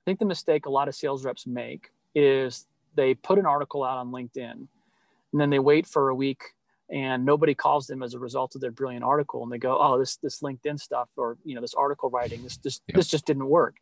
[0.05, 3.99] think the mistake a lot of sales reps make is they put an article out
[3.99, 4.53] on LinkedIn
[5.33, 6.43] and then they wait for a week
[6.91, 9.99] and nobody calls them as a result of their brilliant article and they go oh
[9.99, 12.97] this this linkedin stuff or you know this article writing this this, yeah.
[12.97, 13.77] this just didn't work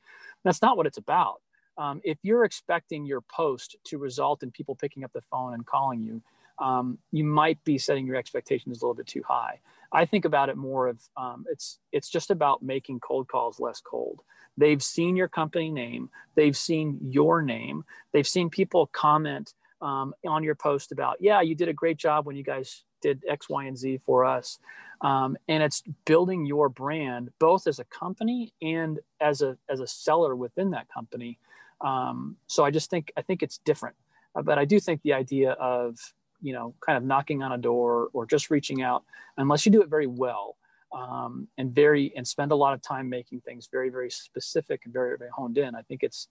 [0.44, 1.40] that's not what it's about
[1.78, 5.66] um, if you're expecting your post to result in people picking up the phone and
[5.66, 6.22] calling you
[6.58, 9.60] um, you might be setting your expectations a little bit too high.
[9.92, 13.80] I think about it more of um, it's it's just about making cold calls less
[13.80, 14.20] cold.
[14.58, 20.42] They've seen your company name, they've seen your name, they've seen people comment um, on
[20.42, 23.64] your post about, yeah, you did a great job when you guys did X, Y,
[23.64, 24.58] and Z for us.
[25.02, 29.86] Um, and it's building your brand both as a company and as a as a
[29.86, 31.38] seller within that company.
[31.82, 33.96] Um, so I just think I think it's different,
[34.34, 35.98] uh, but I do think the idea of
[36.46, 39.02] you know kind of knocking on a door or just reaching out,
[39.36, 40.56] unless you do it very well,
[40.96, 44.92] um, and very and spend a lot of time making things very very specific and
[44.92, 46.28] very very honed in i think it's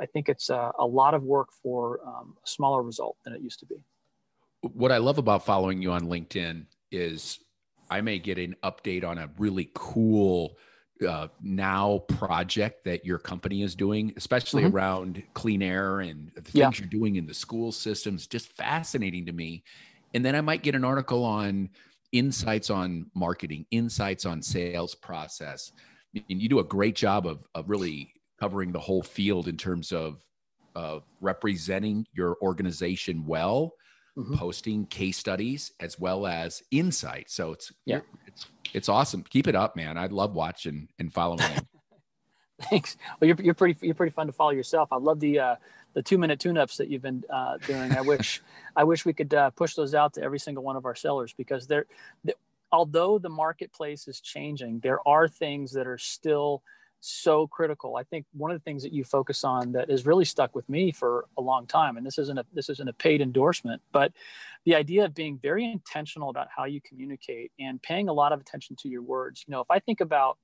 [0.00, 3.40] i think it's a, a lot of work for um, a smaller result than it
[3.40, 3.76] used to be.
[4.62, 7.40] What i love about following you on linkedin is
[7.90, 10.56] i may get an update on a really cool
[11.06, 14.76] uh, now project that your company is doing, especially mm-hmm.
[14.76, 16.70] around clean air and the things yeah.
[16.78, 19.62] you're doing in the school systems, just fascinating to me.
[20.14, 21.70] And then I might get an article on
[22.12, 25.72] insights on marketing, insights on sales process.
[26.14, 29.92] And you do a great job of, of really covering the whole field in terms
[29.92, 30.24] of,
[30.74, 33.72] of representing your organization well,
[34.16, 34.34] mm-hmm.
[34.34, 37.30] posting case studies as well as insight.
[37.30, 39.22] So it's yeah, it's it's awesome.
[39.28, 39.98] Keep it up, man.
[39.98, 41.40] I love watching and following.
[42.70, 42.96] Thanks.
[43.20, 44.88] Well, you're, you're pretty you're pretty fun to follow yourself.
[44.90, 45.56] I love the uh,
[45.94, 47.92] the two minute tune ups that you've been uh, doing.
[47.96, 48.42] I wish
[48.76, 51.34] I wish we could uh, push those out to every single one of our sellers
[51.34, 51.86] because they're,
[52.24, 52.34] they,
[52.72, 56.62] although the marketplace is changing, there are things that are still
[57.00, 57.96] so critical.
[57.96, 60.68] I think one of the things that you focus on that has really stuck with
[60.68, 64.12] me for a long time, and this isn't a this isn't a paid endorsement, but
[64.64, 68.40] the idea of being very intentional about how you communicate and paying a lot of
[68.40, 69.44] attention to your words.
[69.46, 70.38] You know, if I think about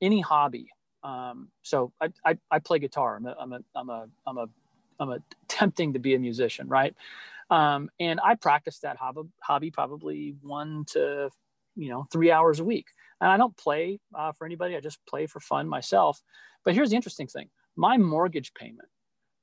[0.00, 0.68] any hobby,
[1.04, 3.16] um, so I, I, I, play guitar.
[3.16, 4.46] I'm a, I'm a, I'm a, I'm a
[5.00, 6.94] I'm attempting to be a musician, right?
[7.50, 11.30] Um, and I practice that hobby, hobby probably one to
[11.76, 12.86] you know three hours a week.
[13.22, 14.76] And I don't play uh, for anybody.
[14.76, 16.20] I just play for fun myself.
[16.64, 18.88] But here's the interesting thing: my mortgage payment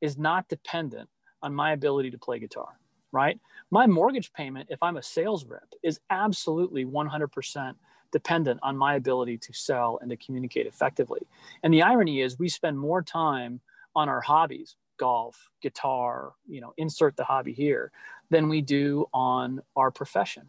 [0.01, 1.09] is not dependent
[1.41, 2.77] on my ability to play guitar.
[3.11, 3.39] Right?
[3.71, 7.73] My mortgage payment, if I'm a sales rep, is absolutely 100%
[8.11, 11.21] dependent on my ability to sell and to communicate effectively.
[11.63, 13.61] And the irony is, we spend more time
[13.95, 17.91] on our hobbies golf, guitar, you know, insert the hobby here,
[18.29, 20.47] than we do on our profession.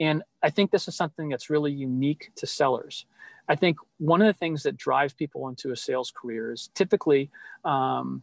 [0.00, 3.06] And I think this is something that's really unique to sellers.
[3.48, 7.30] I think one of the things that drives people into a sales career is typically
[7.64, 8.22] um,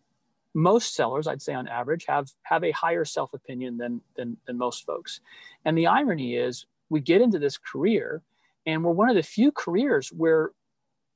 [0.53, 4.57] most sellers, I'd say on average, have have a higher self opinion than, than than
[4.57, 5.21] most folks.
[5.65, 8.21] And the irony is, we get into this career,
[8.65, 10.51] and we're one of the few careers where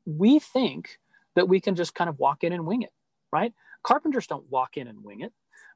[0.05, 0.99] we think
[1.35, 2.93] that we can just kind of walk in and wing it,
[3.31, 3.53] right?
[3.83, 5.33] Carpenters don't walk in and wing it.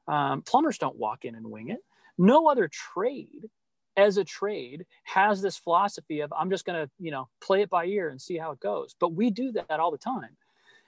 [0.08, 1.78] Um, plumbers don't walk in and wing it.
[2.18, 3.48] No other trade
[3.96, 7.70] as a trade has this philosophy of I'm just going to, you know, play it
[7.70, 8.94] by ear and see how it goes.
[8.98, 10.36] But we do that all the time.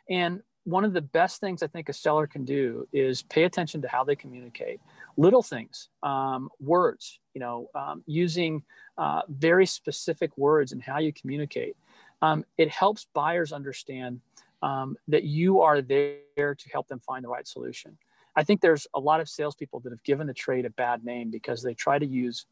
[0.08, 3.82] And one of the best things I think a seller can do is pay attention
[3.82, 4.80] to how they communicate.
[5.16, 8.62] Little things, um, words, you know, um, using
[8.96, 11.76] uh, very specific words and how you communicate.
[12.22, 14.20] Um, it helps buyers understand
[14.62, 17.98] um, that you are there to help them find the right solution.
[18.34, 21.30] I think there's a lot of salespeople that have given the trade a bad name
[21.30, 22.46] because they try to use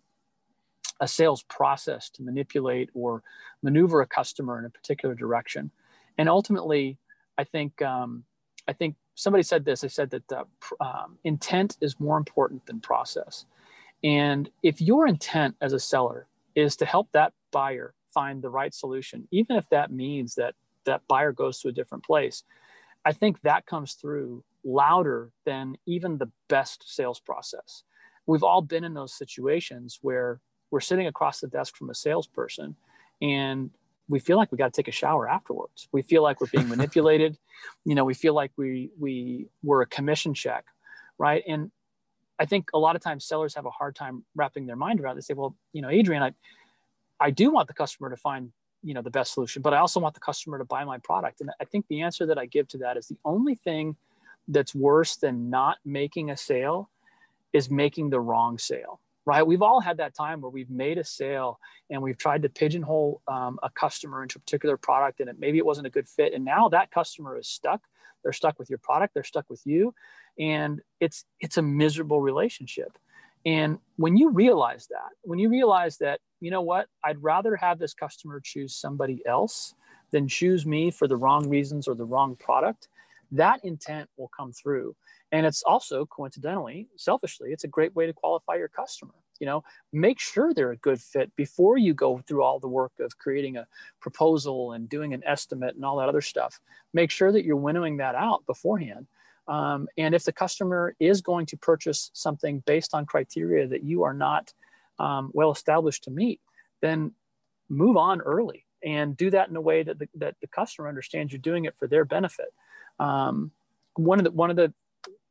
[1.00, 3.22] a sales process to manipulate or
[3.62, 5.70] maneuver a customer in a particular direction.
[6.18, 6.98] And ultimately,
[7.38, 8.24] I think um,
[8.68, 9.80] I think somebody said this.
[9.80, 10.44] They said that uh,
[10.80, 13.46] um, intent is more important than process.
[14.04, 18.74] And if your intent as a seller is to help that buyer find the right
[18.74, 22.42] solution, even if that means that that buyer goes to a different place,
[23.04, 27.82] I think that comes through louder than even the best sales process.
[28.26, 30.40] We've all been in those situations where
[30.72, 32.74] we're sitting across the desk from a salesperson
[33.20, 33.70] and
[34.08, 35.88] we feel like we got to take a shower afterwards.
[35.92, 37.38] We feel like we're being manipulated.
[37.84, 40.64] You know, we feel like we we were a commission check,
[41.18, 41.44] right?
[41.46, 41.70] And
[42.38, 45.12] I think a lot of times sellers have a hard time wrapping their mind around.
[45.12, 45.20] It.
[45.20, 46.32] They say, "Well, you know, Adrian, I
[47.20, 50.00] I do want the customer to find you know the best solution, but I also
[50.00, 52.66] want the customer to buy my product." And I think the answer that I give
[52.68, 53.96] to that is the only thing
[54.48, 56.90] that's worse than not making a sale
[57.52, 59.46] is making the wrong sale right?
[59.46, 61.58] We've all had that time where we've made a sale
[61.90, 65.58] and we've tried to pigeonhole um, a customer into a particular product and it, maybe
[65.58, 66.34] it wasn't a good fit.
[66.34, 67.82] And now that customer is stuck.
[68.22, 69.14] They're stuck with your product.
[69.14, 69.94] They're stuck with you.
[70.38, 72.98] And it's, it's a miserable relationship.
[73.44, 77.78] And when you realize that, when you realize that, you know what, I'd rather have
[77.78, 79.74] this customer choose somebody else
[80.12, 82.88] than choose me for the wrong reasons or the wrong product,
[83.32, 84.94] that intent will come through
[85.32, 89.14] and it's also coincidentally selfishly it's a great way to qualify your customer.
[89.40, 92.92] You know make sure they're a good fit before you go through all the work
[93.00, 93.66] of creating a
[94.00, 96.60] proposal and doing an estimate and all that other stuff.
[96.92, 99.06] Make sure that you're winnowing that out beforehand.
[99.48, 104.04] Um, and if the customer is going to purchase something based on criteria that you
[104.04, 104.52] are not
[105.00, 106.40] um, well established to meet
[106.82, 107.12] then
[107.70, 111.32] move on early and do that in a way that the, that the customer understands
[111.32, 112.52] you're doing it for their benefit.
[113.00, 113.50] Um,
[113.94, 114.72] one of the one of the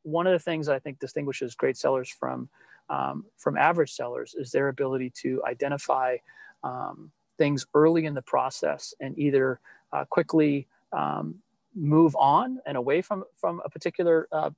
[0.03, 2.49] one of the things I think distinguishes great sellers from
[2.89, 6.17] um, from average sellers is their ability to identify
[6.63, 9.59] um, things early in the process and either
[9.93, 11.35] uh, quickly um,
[11.73, 14.49] move on and away from from a particular uh,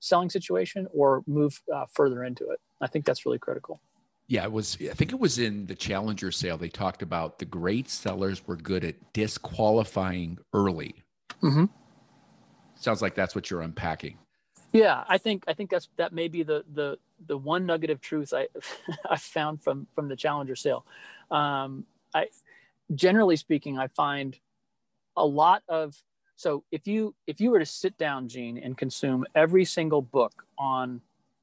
[0.00, 2.60] selling situation or move uh, further into it.
[2.80, 3.80] I think that's really critical.
[4.26, 4.76] Yeah, it was.
[4.80, 6.56] I think it was in the Challenger sale.
[6.56, 10.94] They talked about the great sellers were good at disqualifying early.
[11.42, 11.64] Mm-hmm.
[12.76, 14.18] Sounds like that's what you're unpacking.
[14.72, 18.00] Yeah, I think I think that's that may be the the the one nugget of
[18.00, 18.48] truth I
[19.10, 20.86] I found from from the Challenger sale.
[21.30, 22.28] Um, I
[22.94, 24.38] generally speaking, I find
[25.16, 25.96] a lot of
[26.36, 30.44] so if you if you were to sit down, Gene, and consume every single book
[30.58, 31.00] on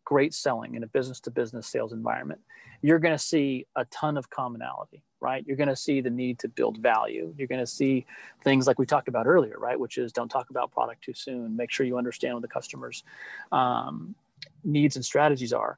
[0.08, 2.39] great selling in a business to business sales environment,
[2.82, 5.43] you're going to see a ton of commonality right?
[5.48, 7.34] You're going to see the need to build value.
[7.38, 8.06] You're going to see
[8.43, 9.80] things like we talked about earlier, right?
[9.80, 11.56] Which is don't talk about product too soon.
[11.56, 13.04] Make sure you understand what the customer's
[13.52, 14.15] um,
[14.63, 15.78] needs and strategies are.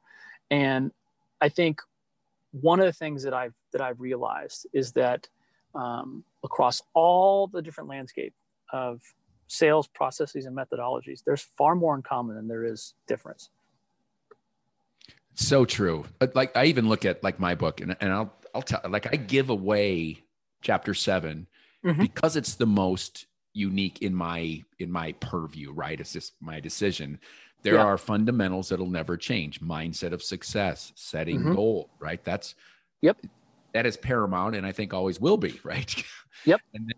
[0.50, 0.92] And
[1.40, 1.80] I think
[2.52, 5.28] one of the things that I've that I've realized is that
[5.74, 8.34] um, across all the different landscape
[8.72, 9.00] of
[9.46, 13.50] sales processes and methodologies, there's far more in common than there is difference.
[15.40, 16.04] So true.
[16.34, 19.16] Like I even look at like my book, and, and I'll I'll tell like I
[19.16, 20.22] give away
[20.60, 21.46] chapter 7
[21.84, 22.00] mm-hmm.
[22.00, 25.98] because it's the most unique in my in my purview, right?
[25.98, 27.18] It's just my decision.
[27.62, 27.84] There yeah.
[27.84, 29.60] are fundamentals that'll never change.
[29.60, 31.54] Mindset of success, setting mm-hmm.
[31.54, 32.22] goal, right?
[32.22, 32.54] That's
[33.00, 33.16] yep.
[33.72, 36.04] That is paramount and I think always will be, right?
[36.44, 36.60] Yep.
[36.74, 36.94] and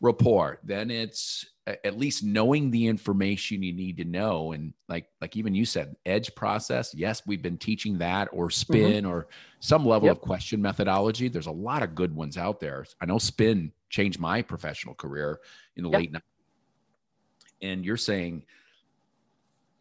[0.00, 0.58] rapport.
[0.64, 1.46] Then it's
[1.84, 5.94] at least knowing the information you need to know and like like even you said
[6.06, 8.52] edge process yes we've been teaching that or mm-hmm.
[8.52, 9.12] spin mm-hmm.
[9.12, 9.28] or
[9.60, 10.16] some level yep.
[10.16, 14.18] of question methodology there's a lot of good ones out there i know spin changed
[14.18, 15.40] my professional career
[15.76, 16.00] in the yep.
[16.00, 16.20] late 90s
[17.62, 18.42] and you're saying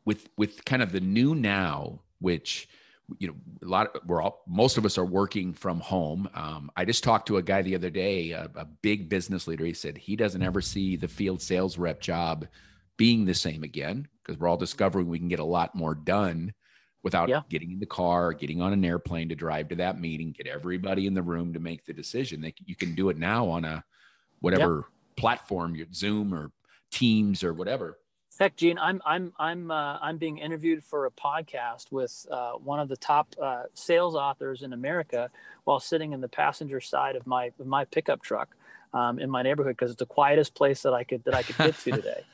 [0.06, 2.68] with with kind of the new now which
[3.18, 6.72] you know a lot of, we're all most of us are working from home um,
[6.76, 9.74] i just talked to a guy the other day a, a, big business leader he
[9.74, 12.48] said he doesn't ever see the field sales rep job
[12.98, 16.54] being the same again because we're all discovering we can get a lot more done
[17.02, 17.42] without yeah.
[17.50, 21.08] getting in the car getting on an airplane to drive to that meeting get everybody
[21.08, 23.84] in the room to make the decision they, you can do it now on a
[24.42, 25.22] whatever yeah.
[25.22, 26.52] platform your zoom or
[26.92, 27.98] teams or whatever
[28.40, 32.80] Heck, Gene, I'm I'm I'm uh, I'm being interviewed for a podcast with uh, one
[32.80, 35.30] of the top uh, sales authors in America
[35.66, 38.56] while sitting in the passenger side of my of my pickup truck
[38.94, 41.58] um, in my neighborhood because it's the quietest place that I could that I could
[41.58, 42.24] get to today.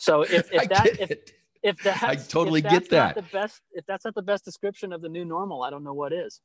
[0.00, 1.18] So if, if that if,
[1.62, 5.02] if that I totally get that the best if that's not the best description of
[5.02, 6.40] the new normal, I don't know what is.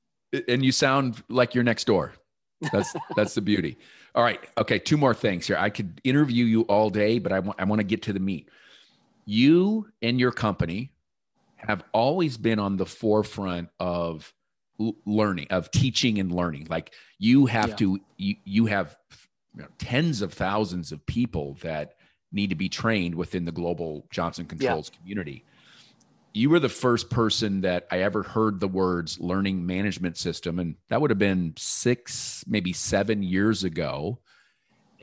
[0.48, 2.14] And you sound like you're next door.
[2.72, 3.78] That's that's the beauty.
[4.16, 5.58] All right, okay, two more things here.
[5.58, 8.20] I could interview you all day, but I want I want to get to the
[8.20, 8.50] meat
[9.26, 10.92] you and your company
[11.56, 14.34] have always been on the forefront of
[15.06, 17.76] learning of teaching and learning like you have yeah.
[17.76, 18.98] to you, you have
[19.56, 21.94] you know, tens of thousands of people that
[22.32, 25.00] need to be trained within the global Johnson Controls yeah.
[25.00, 25.46] community.
[26.34, 30.58] You were the first person that I ever heard the words learning management system.
[30.58, 34.20] And that would have been six, maybe seven years ago.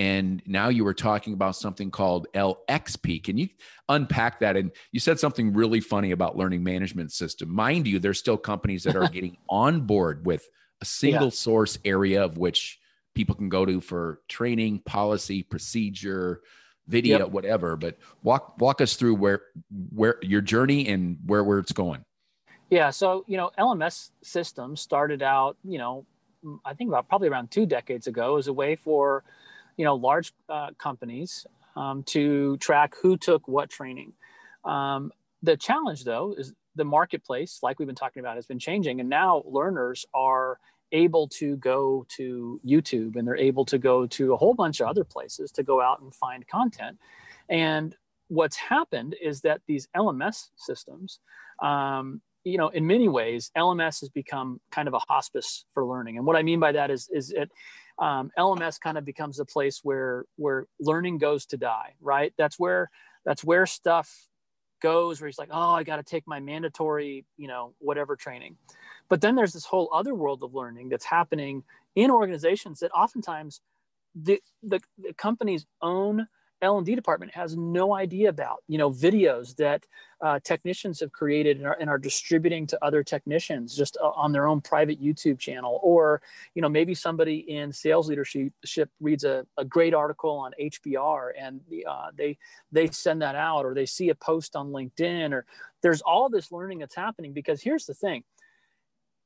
[0.00, 3.22] And now you were talking about something called LXP.
[3.22, 3.50] Can you
[3.86, 4.56] unpack that?
[4.56, 7.54] And you said something really funny about learning management system.
[7.54, 10.48] Mind you, there's still companies that are getting on board with
[10.80, 11.32] a single yeah.
[11.32, 12.78] source area of which
[13.14, 16.40] people can go to for training, policy, procedure,
[16.88, 17.28] video, yep.
[17.28, 17.76] whatever.
[17.76, 19.42] But walk walk us through where
[19.90, 22.06] where your journey and where where it's going.
[22.70, 26.06] Yeah, so you know, LMS systems started out, you know,
[26.64, 29.24] I think about probably around two decades ago as a way for,
[29.76, 31.46] you know, large uh, companies
[31.76, 34.12] um, to track who took what training.
[34.64, 35.12] Um,
[35.42, 39.08] the challenge, though, is the marketplace, like we've been talking about, has been changing, and
[39.08, 40.58] now learners are
[40.92, 44.88] able to go to YouTube and they're able to go to a whole bunch of
[44.88, 46.98] other places to go out and find content.
[47.48, 47.94] And
[48.28, 51.20] what's happened is that these LMS systems,
[51.62, 56.16] um, you know, in many ways, LMS has become kind of a hospice for learning.
[56.16, 57.50] And what I mean by that is, is it
[58.00, 62.32] um, LMS kind of becomes a place where where learning goes to die, right?
[62.38, 62.90] That's where
[63.24, 64.26] that's where stuff
[64.80, 68.56] goes where he's like, oh, I got to take my mandatory, you know, whatever training.
[69.08, 71.62] But then there's this whole other world of learning that's happening
[71.94, 73.60] in organizations that oftentimes
[74.14, 76.26] the, the, the company's own
[76.62, 79.86] L&D department has no idea about, you know, videos that
[80.20, 84.32] uh, technicians have created and are, and are, distributing to other technicians just uh, on
[84.32, 85.80] their own private YouTube channel.
[85.82, 86.20] Or,
[86.54, 88.52] you know, maybe somebody in sales leadership
[89.00, 92.36] reads a, a great article on HBR and uh, they,
[92.70, 95.46] they send that out or they see a post on LinkedIn or
[95.82, 98.24] there's all this learning that's happening because here's the thing,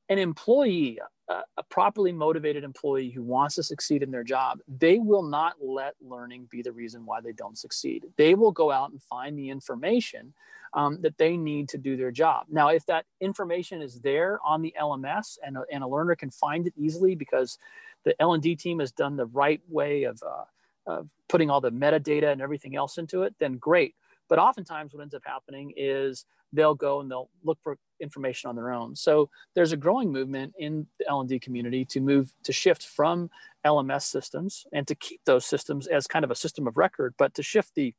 [0.07, 5.23] an employee, a, properly motivated employee who wants to succeed in their job, they will
[5.23, 8.05] not let learning be the reason why they don't succeed.
[8.17, 10.33] They will go out and find the information
[10.73, 12.47] um, that they need to do their job.
[12.49, 16.29] Now, if that information is there on the LMS and a, and a learner can
[16.29, 17.57] find it easily because
[18.03, 20.43] the L&D team has done the right way of, uh,
[20.85, 23.95] of putting all the metadata and everything else into it, then great.
[24.27, 28.55] But oftentimes, what ends up happening is they'll go and they'll look for information on
[28.55, 28.95] their own.
[28.95, 33.29] So there's a growing movement in the L&D community to move to shift from
[33.65, 37.33] LMS systems and to keep those systems as kind of a system of record, but
[37.35, 37.93] to shift the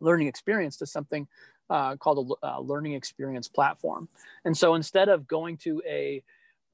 [0.00, 1.28] learning experience to something
[1.70, 4.08] uh, called a uh, learning experience platform.
[4.44, 6.22] And so instead of going to a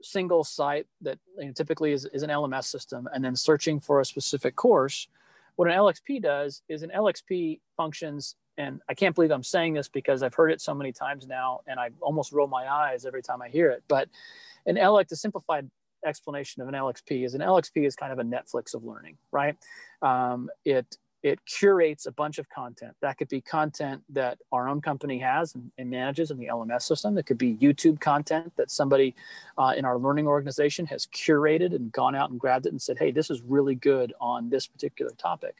[0.03, 4.01] single site that you know, typically is, is an LMS system and then searching for
[4.01, 5.09] a specific course,
[5.57, 9.89] what an LXP does is an LXP functions and I can't believe I'm saying this
[9.89, 13.23] because I've heard it so many times now, and I almost roll my eyes every
[13.23, 13.85] time I hear it.
[13.89, 14.09] But
[14.67, 15.71] an LX, the simplified
[16.05, 19.57] explanation of an LXP is an LXP is kind of a Netflix of learning, right?
[20.03, 22.95] Um, it it curates a bunch of content.
[23.03, 26.83] That could be content that our own company has and, and manages in the LMS
[26.83, 27.19] system.
[27.19, 29.17] It could be YouTube content that somebody
[29.57, 32.99] uh, in our learning organization has curated and gone out and grabbed it and said,
[32.99, 35.57] hey, this is really good on this particular topic.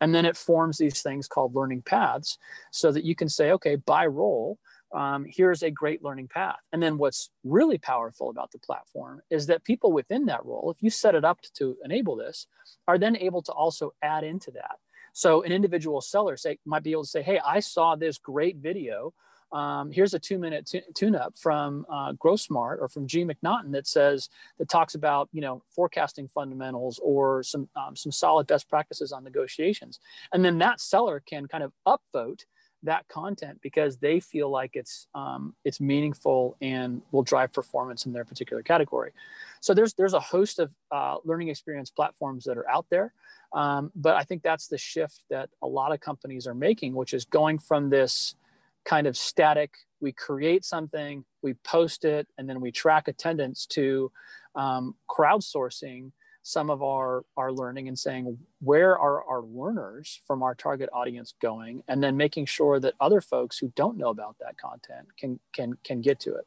[0.00, 2.38] And then it forms these things called learning paths
[2.70, 4.58] so that you can say, okay, by role,
[4.92, 6.58] um, here's a great learning path.
[6.72, 10.82] And then what's really powerful about the platform is that people within that role, if
[10.82, 12.46] you set it up to enable this,
[12.88, 14.78] are then able to also add into that.
[15.20, 18.56] So an individual seller say might be able to say, "Hey, I saw this great
[18.56, 19.12] video.
[19.52, 24.30] Um, here's a two-minute t- tune-up from uh, GrowSmart or from G McNaughton that says
[24.58, 29.22] that talks about you know forecasting fundamentals or some um, some solid best practices on
[29.22, 30.00] negotiations."
[30.32, 32.46] And then that seller can kind of upvote
[32.82, 38.12] that content because they feel like it's um, it's meaningful and will drive performance in
[38.12, 39.12] their particular category.
[39.60, 43.12] So there's there's a host of uh, learning experience platforms that are out there.
[43.52, 47.12] Um, but I think that's the shift that a lot of companies are making, which
[47.12, 48.36] is going from this
[48.84, 54.10] kind of static, we create something, we post it, and then we track attendance to
[54.54, 56.12] um, crowdsourcing
[56.42, 61.34] some of our, our learning and saying, where are our learners from our target audience
[61.40, 61.82] going?
[61.86, 65.74] And then making sure that other folks who don't know about that content can, can,
[65.84, 66.46] can get to it.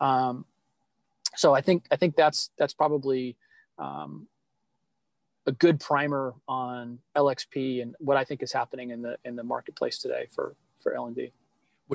[0.00, 0.46] Um,
[1.34, 3.36] so I think, I think that's, that's probably
[3.78, 4.26] um,
[5.46, 9.44] a good primer on LXP and what I think is happening in the in the
[9.44, 11.32] marketplace today for for L&D.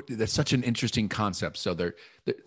[0.08, 1.58] That's such an interesting concept.
[1.58, 1.94] So they're,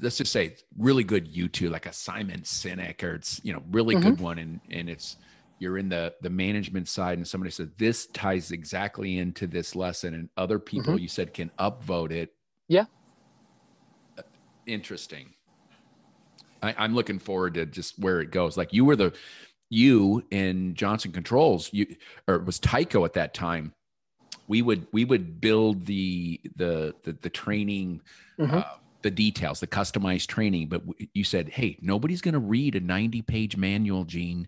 [0.01, 3.95] let's just say really good YouTube, like a Simon Sinek, or it's you know really
[3.95, 4.09] mm-hmm.
[4.09, 5.17] good one, and and it's
[5.59, 10.13] you're in the the management side, and somebody said this ties exactly into this lesson,
[10.13, 11.03] and other people mm-hmm.
[11.03, 12.33] you said can upvote it.
[12.67, 12.85] Yeah.
[14.17, 14.23] Uh,
[14.65, 15.33] interesting.
[16.63, 18.57] I, I'm looking forward to just where it goes.
[18.57, 19.13] Like you were the
[19.69, 21.95] you in Johnson Controls, you
[22.27, 23.73] or it was Tyco at that time.
[24.47, 28.01] We would we would build the the the, the training
[28.39, 28.57] mm-hmm.
[28.57, 28.63] uh,
[29.01, 30.81] the details the customized training but
[31.13, 34.47] you said hey nobody's going to read a 90 page manual gene.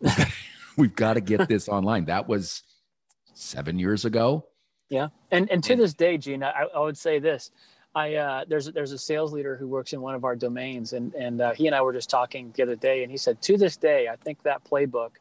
[0.00, 0.28] We've got,
[0.76, 2.06] we've got to get this online.
[2.06, 2.62] That was
[3.34, 4.46] seven years ago.
[4.88, 7.50] Yeah and and to and, this day gene I, I would say this.
[7.94, 11.14] I uh, there's there's a sales leader who works in one of our domains, and
[11.14, 13.56] and uh, he and I were just talking the other day, and he said to
[13.56, 15.12] this day, I think that playbook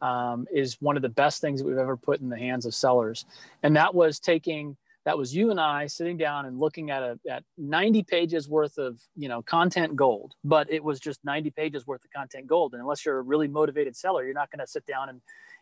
[0.00, 2.74] um, is one of the best things that we've ever put in the hands of
[2.74, 3.24] sellers.
[3.62, 7.18] And that was taking that was you and I sitting down and looking at a
[7.30, 11.86] at 90 pages worth of you know content gold, but it was just 90 pages
[11.86, 12.74] worth of content gold.
[12.74, 15.20] And unless you're a really motivated seller, you're not going to sit down and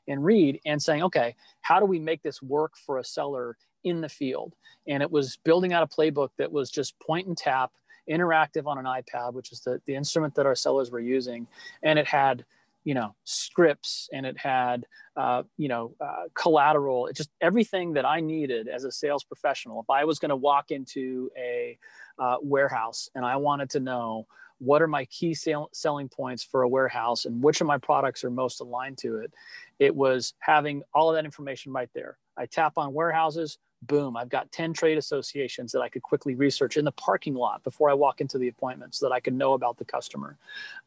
[0.09, 4.01] and read and saying, okay, how do we make this work for a seller in
[4.01, 4.55] the field?
[4.87, 7.73] And it was building out a playbook that was just point and tap,
[8.11, 11.47] interactive on an iPad, which is the, the instrument that our sellers were using.
[11.83, 12.45] And it had
[12.87, 17.09] you know scripts and it had uh, you know uh, collateral.
[17.09, 20.37] It just everything that i needed as a sales professional if i was going to
[20.37, 21.77] walk into a
[22.19, 24.27] uh, warehouse and i wanted to know
[24.59, 28.25] what are my key sale- selling points for a warehouse and which of my products
[28.25, 29.33] are most aligned to it
[29.79, 32.17] it was having all of that information right there.
[32.39, 36.79] I tap on warehouses boom i've got 10 trade associations that i could quickly research
[36.79, 39.53] in the parking lot before i walk into the appointment so that i could know
[39.53, 40.39] about the customer.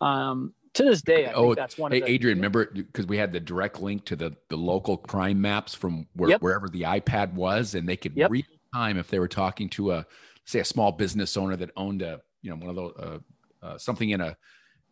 [0.02, 1.92] Um, to this day, I oh, that's one.
[1.92, 5.42] Hey, the, Adrian, remember because we had the direct link to the the local crime
[5.42, 6.42] maps from where, yep.
[6.42, 8.32] wherever the iPad was, and they could yep.
[8.32, 8.44] real
[8.74, 10.06] time if they were talking to a
[10.46, 13.78] say a small business owner that owned a you know one of those uh, uh,
[13.78, 14.36] something in a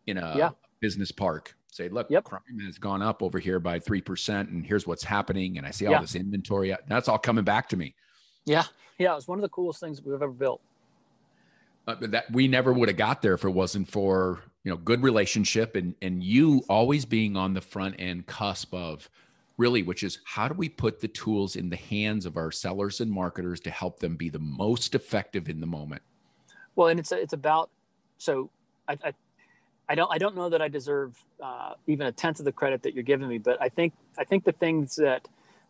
[0.06, 0.50] in a yeah.
[0.80, 1.54] business park.
[1.70, 2.24] Say, look, yep.
[2.24, 5.70] crime has gone up over here by three percent, and here's what's happening, and I
[5.70, 6.00] see all yeah.
[6.00, 6.74] this inventory.
[6.88, 7.94] That's all coming back to me.
[8.46, 8.64] Yeah,
[8.98, 10.60] yeah, it was one of the coolest things we've ever built.
[11.86, 15.02] Uh, that we never would have got there if it wasn't for you know good
[15.02, 19.08] relationship and and you always being on the front end cusp of
[19.56, 23.00] really which is how do we put the tools in the hands of our sellers
[23.00, 26.02] and marketers to help them be the most effective in the moment?
[26.76, 27.70] Well and it's it's about
[28.18, 28.50] so
[28.86, 29.14] i i,
[29.88, 32.82] I don't i don't know that i deserve uh, even a tenth of the credit
[32.82, 35.26] that you're giving me but i think i think the things that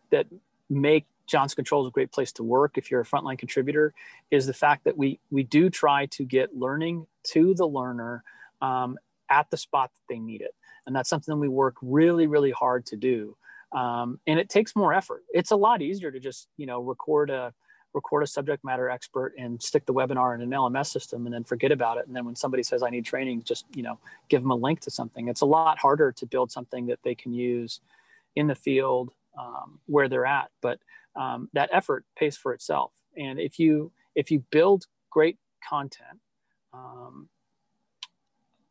[0.09, 0.25] that
[0.69, 3.93] make Johnson Controls a great place to work if you're a frontline contributor
[4.29, 8.25] is the fact that we we do try to get learning to the learner
[8.61, 8.97] um,
[9.29, 10.55] at the spot that they need it.
[10.85, 13.35] And that's something we work really, really hard to do.
[13.71, 15.23] Um, and it takes more effort.
[15.29, 17.53] It's a lot easier to just, you know, record a
[17.93, 21.43] record a subject matter expert and stick the webinar in an LMS system and then
[21.43, 22.05] forget about it.
[22.07, 23.99] And then when somebody says I need training, just you know,
[24.29, 25.27] give them a link to something.
[25.27, 27.79] It's a lot harder to build something that they can use
[28.35, 30.49] in the field um, where they're at.
[30.61, 30.79] But
[31.15, 32.91] um, that effort pays for itself.
[33.17, 35.37] And if you if you build great
[35.67, 36.19] content,
[36.73, 37.29] um,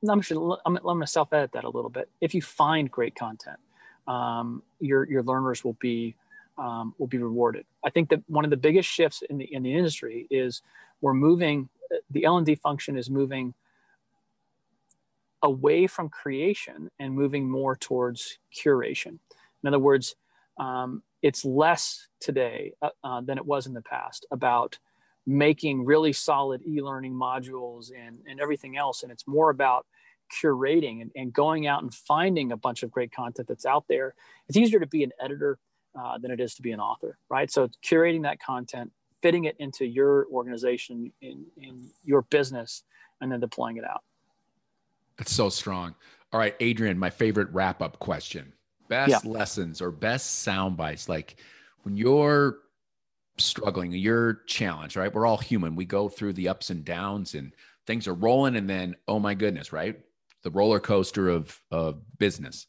[0.03, 2.09] I'm, going to self edit that a little bit.
[2.21, 3.59] If you find great content,
[4.07, 6.15] um, your your learners will be
[6.57, 7.65] um, will be rewarded.
[7.85, 10.63] I think that one of the biggest shifts in the in the industry is
[11.01, 11.69] we're moving.
[12.11, 13.55] The L and D function is moving
[15.43, 19.19] away from creation and moving more towards curation.
[19.63, 20.17] In other words,
[20.59, 24.79] um, it's less today uh, uh, than it was in the past about
[25.29, 29.03] making really solid e-learning modules and, and everything else.
[29.03, 29.85] And it's more about
[30.43, 34.15] curating and, and going out and finding a bunch of great content that's out there.
[34.49, 35.59] It's easier to be an editor
[35.99, 37.51] uh, than it is to be an author right?
[37.51, 38.91] So curating that content
[39.23, 42.85] fitting it into your organization in, in your business
[43.21, 44.03] and then deploying it out.
[45.17, 45.95] That's so strong.
[46.33, 48.53] All right adrian my favorite wrap-up question.
[48.89, 49.31] Best yeah.
[49.31, 51.37] lessons or best sound bites like
[51.83, 52.59] when you're
[53.39, 55.13] struggling, you're challenged, right?
[55.13, 55.77] We're all human.
[55.77, 57.53] We go through the ups and downs and
[57.87, 59.99] things are rolling and then, oh my goodness, right?
[60.43, 62.67] The roller coaster of, of business.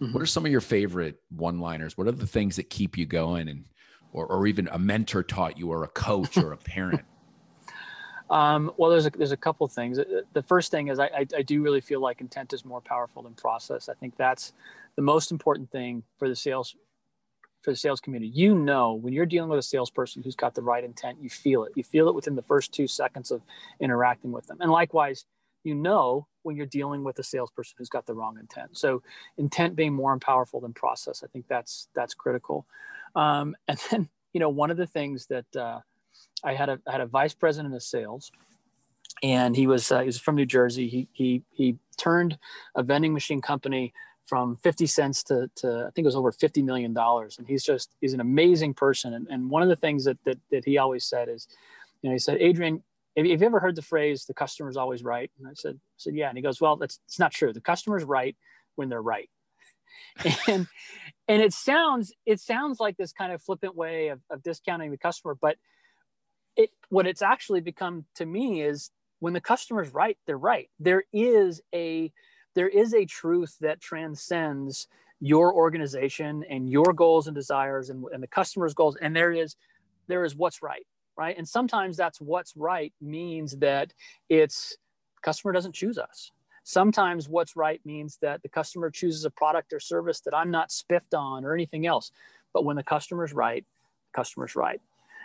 [0.00, 0.12] Mm-hmm.
[0.12, 1.98] What are some of your favorite one-liners?
[1.98, 3.64] What are the things that keep you going and
[4.12, 7.02] or, or even a mentor taught you or a coach or a parent?
[8.30, 9.98] Um, well, there's a, there's a couple things.
[10.32, 13.22] The first thing is I, I, I, do really feel like intent is more powerful
[13.22, 13.88] than process.
[13.88, 14.52] I think that's
[14.94, 16.76] the most important thing for the sales
[17.62, 18.30] for the sales community.
[18.34, 21.64] You know, when you're dealing with a salesperson who's got the right intent, you feel
[21.64, 21.72] it.
[21.74, 23.42] You feel it within the first two seconds of
[23.80, 24.58] interacting with them.
[24.60, 25.24] And likewise,
[25.64, 28.76] you know when you're dealing with a salesperson who's got the wrong intent.
[28.76, 29.02] So
[29.36, 32.66] intent being more powerful than process, I think that's that's critical.
[33.14, 35.80] Um, and then, you know, one of the things that uh,
[36.44, 38.32] I had a I had a vice president of sales,
[39.22, 40.88] and he was uh, he was from New Jersey.
[40.88, 42.38] He he he turned
[42.74, 43.92] a vending machine company
[44.30, 47.36] from 50 cents to, to I think it was over 50 million dollars.
[47.36, 49.12] And he's just he's an amazing person.
[49.12, 51.48] And, and one of the things that, that that he always said is,
[52.00, 52.80] you know, he said, Adrian,
[53.16, 55.32] have you ever heard the phrase "the customer's always right"?
[55.36, 56.28] And I said, I said, yeah.
[56.28, 57.52] And he goes, well, that's it's not true.
[57.52, 58.36] The customer's right
[58.76, 59.28] when they're right.
[60.48, 60.68] and
[61.26, 64.98] and it sounds it sounds like this kind of flippant way of, of discounting the
[64.98, 65.56] customer but
[66.56, 71.04] it what it's actually become to me is when the customer's right they're right there
[71.12, 72.12] is a
[72.54, 74.88] there is a truth that transcends
[75.20, 78.96] your organization and your goals and desires and, and the customer's goals.
[79.00, 79.56] And there is
[80.08, 80.86] there is what's right
[81.20, 81.36] right?
[81.36, 83.92] And sometimes that's what's right means that
[84.30, 84.78] it's
[85.20, 86.32] customer doesn't choose us.
[86.64, 90.72] Sometimes what's right means that the customer chooses a product or service that i'm not
[90.72, 92.10] spiffed on or anything else.
[92.54, 93.64] But when the customer's right
[94.12, 94.80] the customer's right.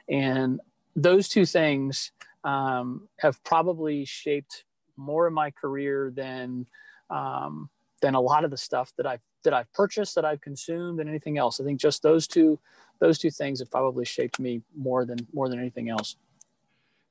[0.10, 0.60] And
[0.98, 2.12] those two things
[2.44, 4.66] um, have probably shaped
[4.98, 6.68] more of my career than
[7.10, 7.70] um,
[8.02, 11.10] than a lot of the stuff that I've that I've purchased, that I've consumed, and
[11.10, 11.60] anything else.
[11.60, 12.60] I think just those two
[13.00, 16.18] those two things have probably shaped me more than more than anything else.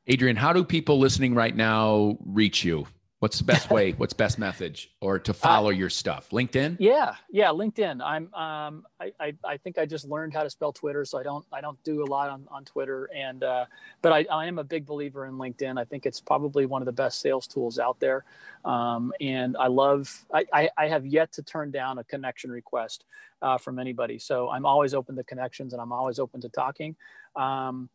[0.07, 2.87] Adrian, how do people listening right now reach you?
[3.25, 3.93] What's the best way?
[3.93, 6.29] What's best message or to follow uh, your stuff?
[6.29, 6.77] LinkedIn?
[6.79, 8.03] Yeah, yeah, LinkedIn.
[8.05, 11.23] I'm um I, I, I think I just learned how to spell Twitter, so I
[11.23, 13.65] don't I don't do a lot on, on Twitter and uh,
[14.03, 15.81] but I, I am a big believer in LinkedIn.
[15.81, 18.27] I think it's probably one of the best sales tools out there.
[18.63, 23.07] Um, and I love I, I, I have yet to turn down a connection request
[23.41, 24.19] uh, from anybody.
[24.19, 26.95] So I'm always open to connections and I'm always open to talking.
[27.37, 27.89] Um,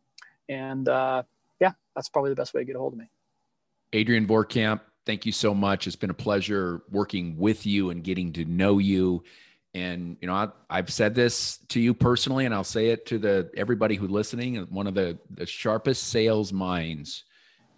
[0.48, 1.22] and uh,
[1.60, 3.08] yeah, that's probably the best way to get a hold of me.
[3.92, 5.86] Adrian Voorkamp, thank you so much.
[5.86, 9.22] It's been a pleasure working with you and getting to know you.
[9.72, 13.18] And you know, I, have said this to you personally, and I'll say it to
[13.18, 14.56] the everybody who's listening.
[14.70, 17.24] One of the the sharpest sales minds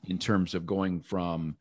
[0.09, 1.57] in terms of going from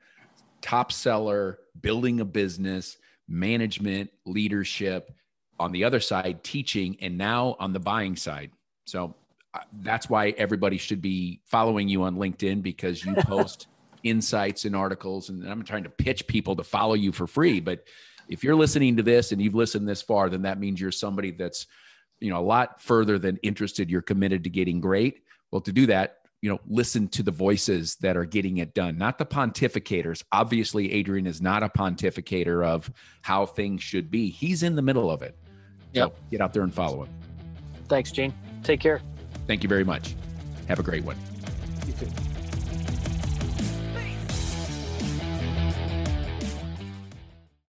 [0.62, 2.98] top seller, building a business,
[3.28, 5.14] management, leadership.
[5.60, 8.50] On the other side, teaching, and now on the buying side.
[8.86, 9.14] So
[9.54, 13.68] uh, that's why everybody should be following you on LinkedIn because you post
[14.04, 15.30] insights and articles.
[15.30, 17.60] And I'm trying to pitch people to follow you for free.
[17.60, 17.86] But
[18.30, 21.32] if you're listening to this and you've listened this far, then that means you're somebody
[21.32, 21.68] that's,
[22.20, 23.90] you know, a lot further than interested.
[23.90, 25.24] You're committed to getting great.
[25.52, 28.98] Well, to do that, you know, listen to the voices that are getting it done,
[28.98, 30.24] not the pontificators.
[30.32, 32.92] Obviously, Adrian is not a pontificator of
[33.22, 34.30] how things should be.
[34.30, 35.38] He's in the middle of it.
[35.94, 36.10] Yep.
[36.10, 37.14] So get out there and follow him.
[37.88, 38.34] Thanks, Gene.
[38.64, 39.02] Take care.
[39.46, 40.16] Thank you very much.
[40.68, 41.18] Have a great one.
[41.86, 42.31] You too.